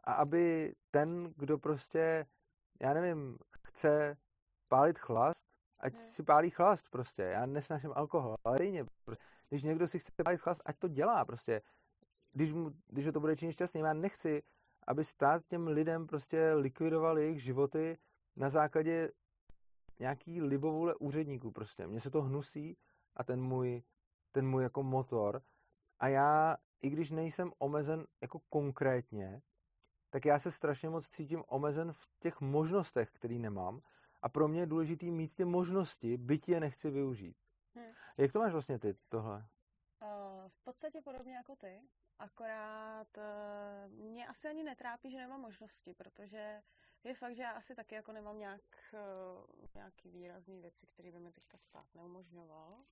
[0.04, 2.26] A aby ten, kdo prostě,
[2.80, 4.16] já nevím, chce
[4.68, 5.48] pálit chlast,
[5.80, 6.02] ať hmm.
[6.02, 7.22] si pálí chlast prostě.
[7.22, 8.84] Já nesnáším alkohol, ale stejně.
[9.04, 11.62] Prostě, když někdo si chce pálit chlast, ať to dělá prostě.
[12.32, 13.84] Když, mu, když ho to bude činit šťastným.
[13.84, 14.42] Já nechci,
[14.86, 17.98] aby stát těm lidem prostě likvidoval jejich životy
[18.36, 19.10] na základě
[19.98, 21.86] nějaký libovůle úředníků prostě.
[21.86, 22.76] Mně se to hnusí
[23.18, 23.82] a ten můj,
[24.32, 25.42] ten můj jako motor.
[25.98, 29.42] A já, i když nejsem omezen jako konkrétně,
[30.10, 33.80] tak já se strašně moc cítím omezen v těch možnostech, které nemám.
[34.22, 37.36] A pro mě je důležité mít ty možnosti, byť je nechci využít.
[37.74, 37.92] Hmm.
[38.16, 39.36] Jak to máš vlastně ty, tohle?
[40.02, 41.82] Uh, v podstatě podobně jako ty,
[42.18, 46.62] akorát uh, mě asi ani netrápí, že nemám možnosti, protože
[47.04, 48.62] je fakt, že já asi taky jako nemám nějak,
[48.92, 52.84] uh, nějaký výrazný věci, které by mi teďka stát neumožňoval.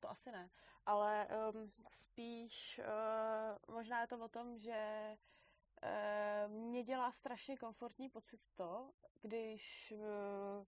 [0.00, 0.50] To asi ne.
[0.86, 2.80] Ale um, spíš
[3.68, 5.16] uh, možná je to o tom, že
[5.82, 8.92] uh, mě dělá strašně komfortní pocit to,
[9.22, 10.64] když uh,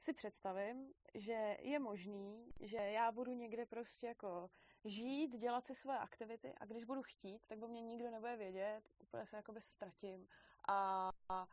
[0.00, 4.50] si představím, že je možný, že já budu někde prostě jako
[4.84, 8.82] žít, dělat si svoje aktivity a když budu chtít, tak o mě nikdo nebude vědět,
[8.98, 10.28] úplně se jakoby ztratím
[10.68, 11.46] a, a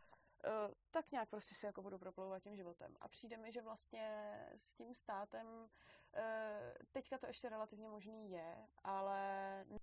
[0.92, 2.98] tak nějak prostě si jako budu proplouvat tím životem.
[3.02, 5.70] A přijde mi, že vlastně s tím státem
[6.92, 9.20] teďka to ještě relativně možný je, ale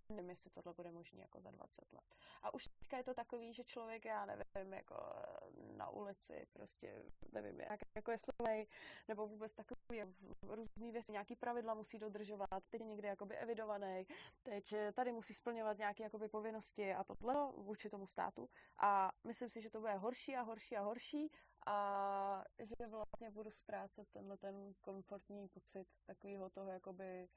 [0.09, 2.05] nevím, jestli tohle bude možný jako za 20 let.
[2.43, 7.03] A už teďka je to takový, že člověk, já nevím, jako eh, na ulici, prostě
[7.33, 8.67] nevím, jak, jako je slej,
[9.09, 10.03] nebo vůbec takový
[10.43, 14.07] různý věci, nějaký pravidla musí dodržovat, teď je někde jakoby evidovaný,
[14.43, 18.49] teď eh, tady musí splňovat nějaké jakoby povinnosti a tohle vůči tomu státu.
[18.79, 21.31] A myslím si, že to bude horší a horší a horší
[21.67, 27.29] a že vlastně budu ztrácet tenhle ten komfortní pocit takového toho jakoby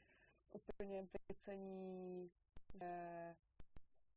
[0.50, 2.32] úplně vycení,
[2.74, 3.36] že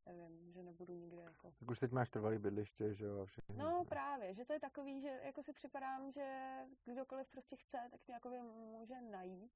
[0.06, 1.52] nevím, že nebudu nikdy jako...
[1.58, 3.54] Tak už teď máš trvalý bydliště, že jo, a všechno.
[3.56, 8.00] No právě, že to je takový, že jako si připadám, že kdokoliv prostě chce, tak
[8.06, 9.52] mě jako může najít,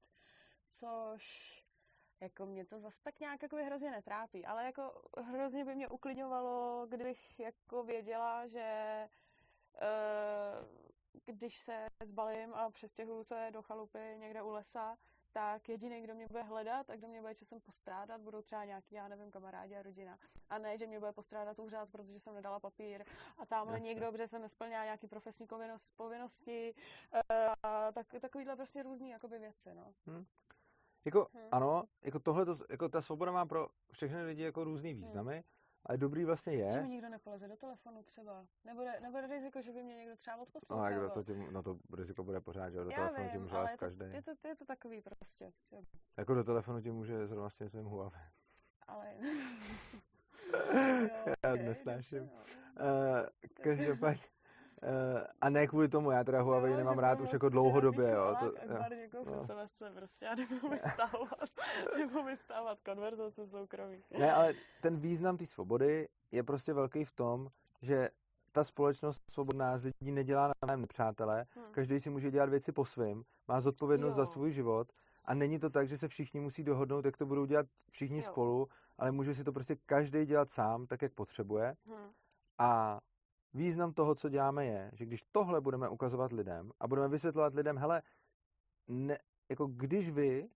[0.67, 1.23] což
[2.21, 6.87] jako mě to zase tak nějak jako hrozně netrápí, ale jako hrozně by mě uklidňovalo,
[6.87, 9.09] kdybych jako věděla, že
[11.25, 14.99] když se zbalím a přestěhuju se do chalupy někde u lesa,
[15.33, 18.95] tak jediný, kdo mě bude hledat a kdo mě bude časem postrádat, budou třeba nějaký,
[18.95, 20.19] já nevím, kamarádi a rodina.
[20.51, 23.05] A ne, že mě bude postrádat úřad, protože jsem nedala papír
[23.39, 23.89] a tamhle Jasne.
[23.89, 25.47] někdo, protože jsem nesplnila nějaký profesní
[25.97, 26.75] povinnosti
[27.13, 29.95] eh, a tak, takovýhle prostě různý jakoby věci, no.
[30.07, 30.25] Hmm.
[31.05, 31.49] Jako, hmm.
[31.53, 34.99] ano, jako tohle, jako ta svoboda má pro všechny lidi jako různý hmm.
[34.99, 35.43] významy, hmm
[35.87, 36.73] ale dobrý vlastně je.
[36.73, 38.47] Že mi nikdo nepoleze do telefonu třeba.
[38.65, 40.79] Nebude, nebude riziko, že by mě někdo třeba odposlal.
[40.79, 43.39] No, jak to tím, no to riziko bude pořád, že do Já telefonu vím, ti
[43.39, 44.05] může lézt každý.
[44.13, 45.53] Je to, je to takový prostě.
[46.17, 48.21] Jako do telefonu ti může zrovna s tím svým Huawei.
[48.89, 49.15] Ale...
[51.45, 52.23] Já nesnáším.
[52.23, 53.27] Uh,
[53.63, 54.23] každopádně,
[55.41, 58.37] a ne kvůli tomu, já teda Huawei jo, nemám rád už jako dlouhodobě, jo.
[58.39, 58.53] To, jo.
[58.59, 59.47] Jako no.
[59.95, 61.41] prostě, já nebudu vystávat,
[61.97, 64.05] nebudu vystávat konverzace soukromí.
[64.19, 67.49] Ne, ale ten význam té svobody je prostě velký v tom,
[67.83, 68.09] že
[68.53, 71.65] ta společnost svobodná z lidí nedělá na nepřátele, hmm.
[71.71, 74.17] každý si může dělat věci po svém, má zodpovědnost jo.
[74.17, 74.93] za svůj život
[75.25, 78.23] a není to tak, že se všichni musí dohodnout, jak to budou dělat všichni jo.
[78.23, 78.69] spolu,
[78.99, 81.75] ale může si to prostě každý dělat sám, tak jak potřebuje.
[81.87, 82.11] Hmm.
[82.59, 83.01] A
[83.55, 87.79] význam toho, co děláme, je, že když tohle budeme ukazovat lidem a budeme vysvětlovat lidem,
[87.79, 88.03] hele,
[88.89, 90.49] ne, jako když vy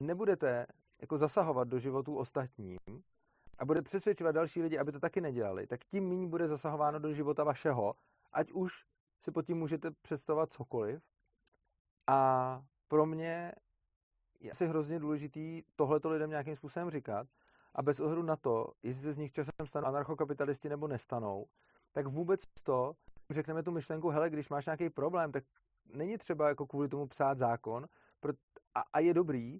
[0.00, 0.66] nebudete
[1.00, 2.78] jako zasahovat do životů ostatním
[3.58, 7.12] a bude přesvědčovat další lidi, aby to taky nedělali, tak tím méně bude zasahováno do
[7.12, 7.94] života vašeho,
[8.32, 8.84] ať už
[9.20, 11.02] si pod tím můžete představovat cokoliv.
[12.06, 13.52] A pro mě
[14.40, 17.26] je asi hrozně důležitý tohleto lidem nějakým způsobem říkat
[17.74, 21.46] a bez ohledu na to, jestli se z nich časem stanou anarchokapitalisti nebo nestanou,
[21.92, 22.96] tak vůbec to,
[23.30, 25.44] řekneme tu myšlenku, hele, když máš nějaký problém, tak
[25.86, 27.86] není třeba jako kvůli tomu psát zákon
[28.74, 29.58] a, a je dobrý,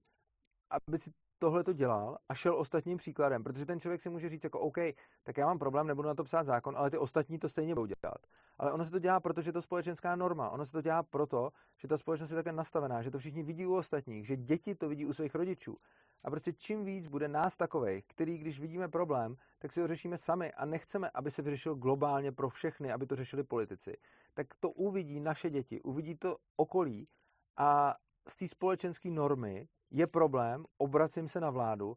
[0.71, 4.45] aby si tohle to dělal a šel ostatním příkladem, protože ten člověk si může říct
[4.45, 4.77] jako OK,
[5.23, 7.87] tak já mám problém, nebudu na to psát zákon, ale ty ostatní to stejně budou
[7.87, 8.27] dělat.
[8.59, 10.51] Ale ono se to dělá, protože je to společenská norma.
[10.51, 13.67] Ono se to dělá proto, že ta společnost je také nastavená, že to všichni vidí
[13.67, 15.77] u ostatních, že děti to vidí u svých rodičů.
[16.25, 20.19] A prostě čím víc bude nás takovej, který, když vidíme problém, tak si ho řešíme
[20.19, 23.97] sami a nechceme, aby se vyřešil globálně pro všechny, aby to řešili politici,
[24.35, 27.09] tak to uvidí naše děti, uvidí to okolí
[27.57, 27.95] a
[28.29, 31.97] z té společenské normy je problém, obracím se na vládu,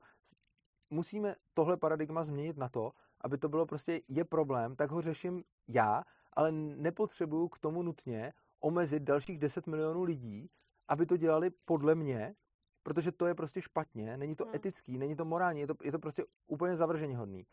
[0.90, 5.44] musíme tohle paradigma změnit na to, aby to bylo prostě je problém, tak ho řeším
[5.68, 10.50] já, ale nepotřebuju k tomu nutně omezit dalších 10 milionů lidí,
[10.88, 12.36] aby to dělali podle mě
[12.84, 14.56] protože to je prostě špatně, není to Hmm.
[14.56, 17.48] etický, není to morální, je to, je to prostě úplně zavržení hodný.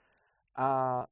[0.57, 1.07] A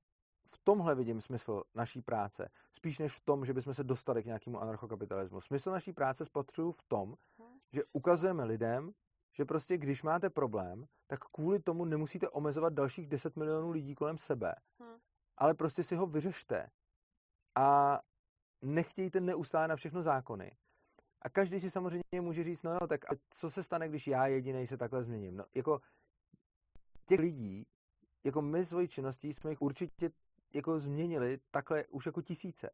[0.49, 4.27] v tomhle vidím smysl naší práce, spíš než v tom, že bychom se dostali k
[4.27, 5.41] nějakému anarchokapitalismu.
[5.41, 7.59] Smysl naší práce spatřuju v tom, Hmm.
[7.73, 8.93] že ukazujeme lidem,
[9.37, 14.19] že prostě když máte problém, tak kvůli tomu nemusíte omezovat dalších 10 milionů lidí kolem
[14.19, 14.99] sebe, Hmm.
[15.37, 16.71] ale prostě si ho vyřešte
[17.55, 18.01] a
[18.63, 20.53] nechtějte neustále na všechno zákony.
[21.23, 24.27] A každý si samozřejmě může říct, no jo, tak a co se stane, když já
[24.27, 25.37] jediný se takhle změním?
[25.37, 25.81] No, jako
[27.07, 27.67] těch lidí,
[28.25, 30.11] jako my svojí činností jsme jich určitě
[30.55, 32.71] jako změnili takhle už jako tisíce.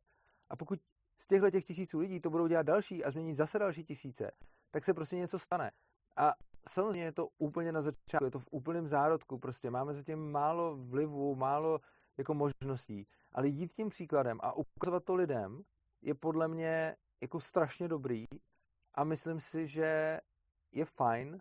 [0.50, 0.80] A pokud
[1.18, 4.30] z těchto těch tisíců lidí to budou dělat další a změnit zase další tisíce,
[4.70, 5.70] tak se prostě něco stane.
[6.16, 6.34] A
[6.68, 10.76] samozřejmě je to úplně na začátku, je to v úplném zárodku, prostě máme zatím málo
[10.76, 11.80] vlivu, málo
[12.16, 15.62] jako možností, ale jít tím příkladem a ukazovat to lidem
[16.02, 18.24] je podle mě jako strašně dobrý
[18.94, 20.20] a myslím si, že
[20.72, 21.40] je fajn,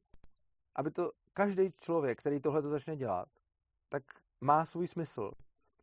[0.76, 3.30] aby to každý člověk, který tohle to začne dělat,
[3.90, 4.04] tak
[4.42, 5.32] má svůj smysl.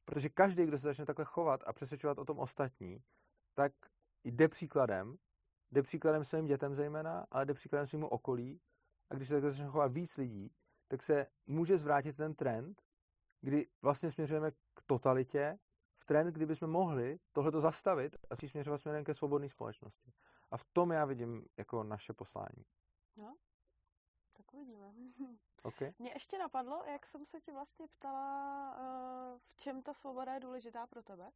[0.04, 3.02] Protože každý, kdo se začne takhle chovat a přesvědčovat o tom ostatní,
[3.54, 3.72] tak
[4.24, 5.18] jde příkladem,
[5.70, 8.60] jde příkladem svým dětem zejména, ale jde příkladem svým okolí
[9.10, 10.52] a když se takhle začne chovat víc lidí,
[10.88, 12.82] tak se může zvrátit ten trend,
[13.40, 15.58] kdy vlastně směřujeme k totalitě,
[16.00, 20.12] v trend, kdy bychom mohli tohleto zastavit a začít směřovat směrem ke svobodné společnosti.
[20.50, 22.64] A v tom já vidím jako naše poslání.
[24.32, 24.94] Tak uvidíme.
[25.62, 25.92] Okay?
[25.98, 30.40] Mě ještě napadlo, jak jsem se ti vlastně ptala, eh, v čem ta svoboda je
[30.40, 31.30] důležitá pro tebe.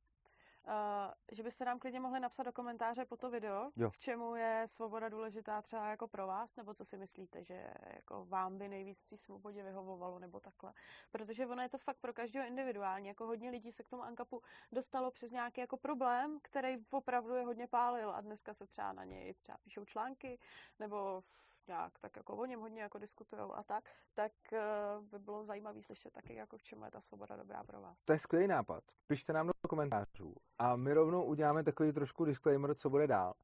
[0.69, 3.91] Uh, že byste nám klidně mohli napsat do komentáře po to video, Jo.
[3.91, 8.25] k čemu je svoboda důležitá třeba jako pro vás, nebo co si myslíte, že jako
[8.25, 10.73] vám by nejvíc v té svobodě vyhovovalo, nebo takhle.
[11.13, 13.09] Protože ono je to fakt pro každého individuálně.
[13.09, 14.43] Jako hodně lidí se k tomu ankapu
[14.73, 19.05] dostalo přes nějaký jako problém, který opravdu je hodně pálil a dneska se třeba na
[19.05, 20.39] něj třeba píšou články,
[20.79, 21.23] nebo
[21.69, 23.85] nějak tak jako o něm hodně jako diskutují a tak,
[24.15, 27.81] tak uh, by bylo zajímavé slyšet taky, jako k čemu je ta svoboda dobrá pro
[27.81, 28.05] vás.
[28.05, 28.85] To je skvělý nápad.
[29.07, 33.35] Pište nám do komentářů a my rovnou uděláme takový trošku disclaimer, co bude dál.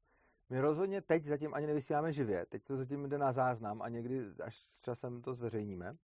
[0.49, 4.25] My rozhodně teď zatím ani nevysíláme živě, teď to zatím jde na záznam a někdy
[4.43, 5.95] až časem to zveřejníme.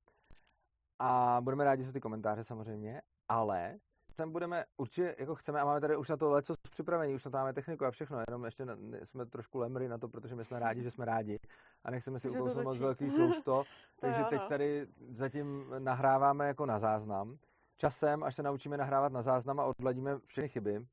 [0.99, 3.79] A budeme rádi za ty komentáře samozřejmě, ale
[4.15, 7.31] tam budeme určitě, jako chceme, a máme tady už na to leco připravený, už na
[7.31, 10.45] to máme techniku a všechno, jenom ještě na, jsme trošku lemry na to, protože my
[10.45, 11.39] jsme rádi, že jsme rádi
[11.83, 13.63] a nechceme si ukousnout moc velký sousto,
[13.99, 14.49] takže teď no.
[14.49, 17.37] tady zatím nahráváme jako na záznam.
[17.77, 20.85] Časem, až se naučíme nahrávat na záznam a odladíme všechny chyby,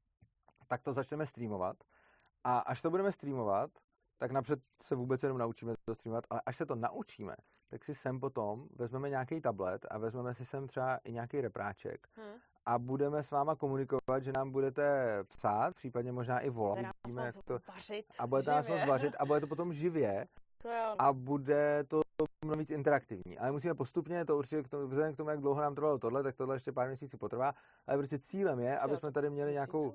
[0.68, 1.77] tak to začneme streamovat.
[2.45, 3.70] A až to budeme streamovat,
[4.23, 7.37] tak napřed se vůbec jenom naučíme to streamovat, ale až se to naučíme,
[7.70, 12.09] tak si sem potom vezmeme nějaký tablet a vezmeme si sem třeba i nějaký repráček
[12.16, 12.39] Hm.
[12.66, 16.93] a budeme s váma komunikovat, že nám budete psát, případně možná i volat, Bude nás
[17.05, 18.81] uvidíme, jak to, vařit a budete nás živě.
[18.81, 20.27] moc vařit a bude to potom živě
[20.99, 22.01] a bude to
[22.45, 23.39] mnohem víc interaktivní.
[23.39, 26.23] Ale musíme postupně, to určitě k tomu, vzhledem k tomu, jak dlouho nám trvalo tohle,
[26.23, 27.55] tak tohle ještě pár měsíců potrvá,
[27.87, 29.95] ale prostě cílem je, aby jsme tady měli nějakou...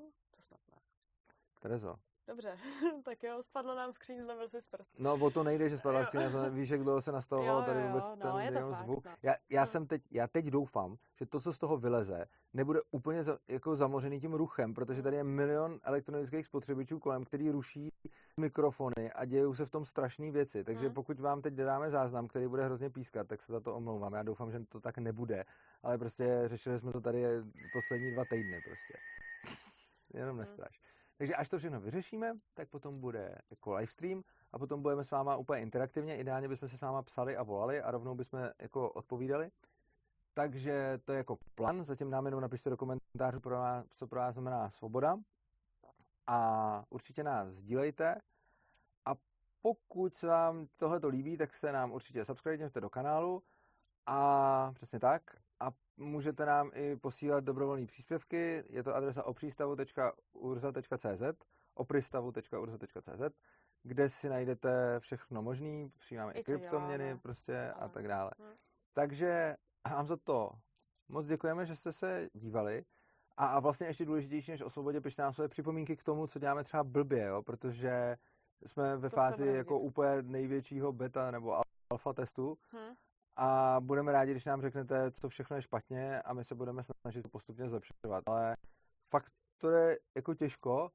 [1.60, 1.96] Terezo,
[2.28, 2.56] Dobře,
[3.04, 4.94] tak jo, spadlo nám skříň, zlomil si z prst.
[4.98, 6.20] no o to nejde, že spadla skříň,
[6.50, 9.04] víš, jak dlouho se nastavovalo tady vůbec jo, ten no, je to jenom fakt, zvuk.
[9.04, 9.12] no.
[9.22, 9.66] Já, já Hm.
[9.66, 13.76] jsem teď, já teď doufám, že to, co z toho vyleze, nebude úplně za, jako
[13.76, 17.88] zamořený tím ruchem, protože tady je milion elektronických spotřebičů kolem, který ruší
[18.36, 20.64] mikrofony a dějou se v tom strašné věci.
[20.64, 20.92] Takže Hm.
[20.94, 24.12] pokud vám teď dáme záznam, který bude hrozně pískat, tak se za to omlouvám.
[24.14, 25.44] Já doufám, že to tak nebude.
[25.82, 27.24] Ale prostě řešili jsme to tady
[27.72, 28.94] poslední dva týdny prostě.
[30.14, 30.38] Jenom Hm.
[30.38, 30.80] nestraš.
[31.18, 35.36] Takže až to všechno vyřešíme, tak potom bude jako livestream a potom budeme s váma
[35.36, 36.16] úplně interaktivně.
[36.16, 39.50] Ideálně bychom se s váma psali a volali a rovnou bychom jako odpovídali.
[40.34, 41.84] Takže to je jako plán.
[41.84, 45.18] Zatím nám jenom napište do komentářů, pro nás, co pro vás znamená svoboda.
[46.26, 48.20] A určitě nás sdílejte.
[49.04, 49.12] A
[49.62, 53.42] pokud se vám tohle to líbí, tak se nám určitě subscribujte do kanálu.
[54.06, 55.22] A přesně tak.
[55.60, 58.64] A můžete nám i posílat dobrovolné příspěvky.
[58.68, 61.22] Je to adresa opřístavu.urza.cz
[61.74, 63.20] opristavu.urza.cz
[63.82, 67.20] kde si najdete všechno možný, přijímáme i kryptoměny děláme.
[67.20, 68.30] prostě a tak dále.
[68.38, 68.56] Hm.
[68.92, 69.56] Takže
[69.90, 70.50] vám za to
[71.08, 72.84] moc děkujeme, že jste se dívali.
[73.36, 76.38] A, a vlastně ještě důležitější než o svobodě, pište nám své připomínky k tomu, co
[76.38, 77.42] děláme třeba blbě, jo?
[77.42, 78.16] protože
[78.66, 82.94] jsme ve To fázi jako úplně největšího beta nebo al- alfa testu Hm.
[83.40, 87.22] A budeme rádi, když nám řeknete, co všechno je špatně a my se budeme snažit
[87.22, 88.24] to postupně zlepšovat.
[88.28, 88.56] Ale
[89.10, 90.90] fakt to je jako těžko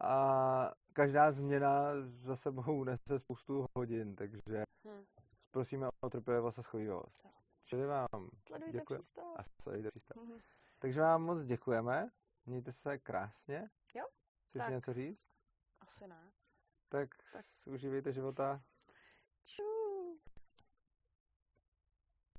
[0.00, 4.38] a každá změna za sebou nese spoustu hodin, takže
[4.88, 5.04] Hm.
[5.50, 7.26] prosíme o trpělivost a schovývavost.
[7.64, 8.06] Čili vám
[8.46, 8.98] Sledujte děkuji.
[8.98, 9.24] přístav.
[9.36, 10.16] A sledujte přístav.
[10.24, 10.38] Mhm.
[10.78, 12.10] Takže vám moc děkujeme.
[12.46, 13.70] Mějte se krásně.
[13.94, 14.04] Jo,
[14.44, 14.70] Chceš tak.
[14.70, 15.28] něco říct?
[15.80, 16.32] Asi ne.
[16.88, 17.44] Tak, Tak.
[17.66, 18.62] užívejte života.
[19.44, 19.79] Čus.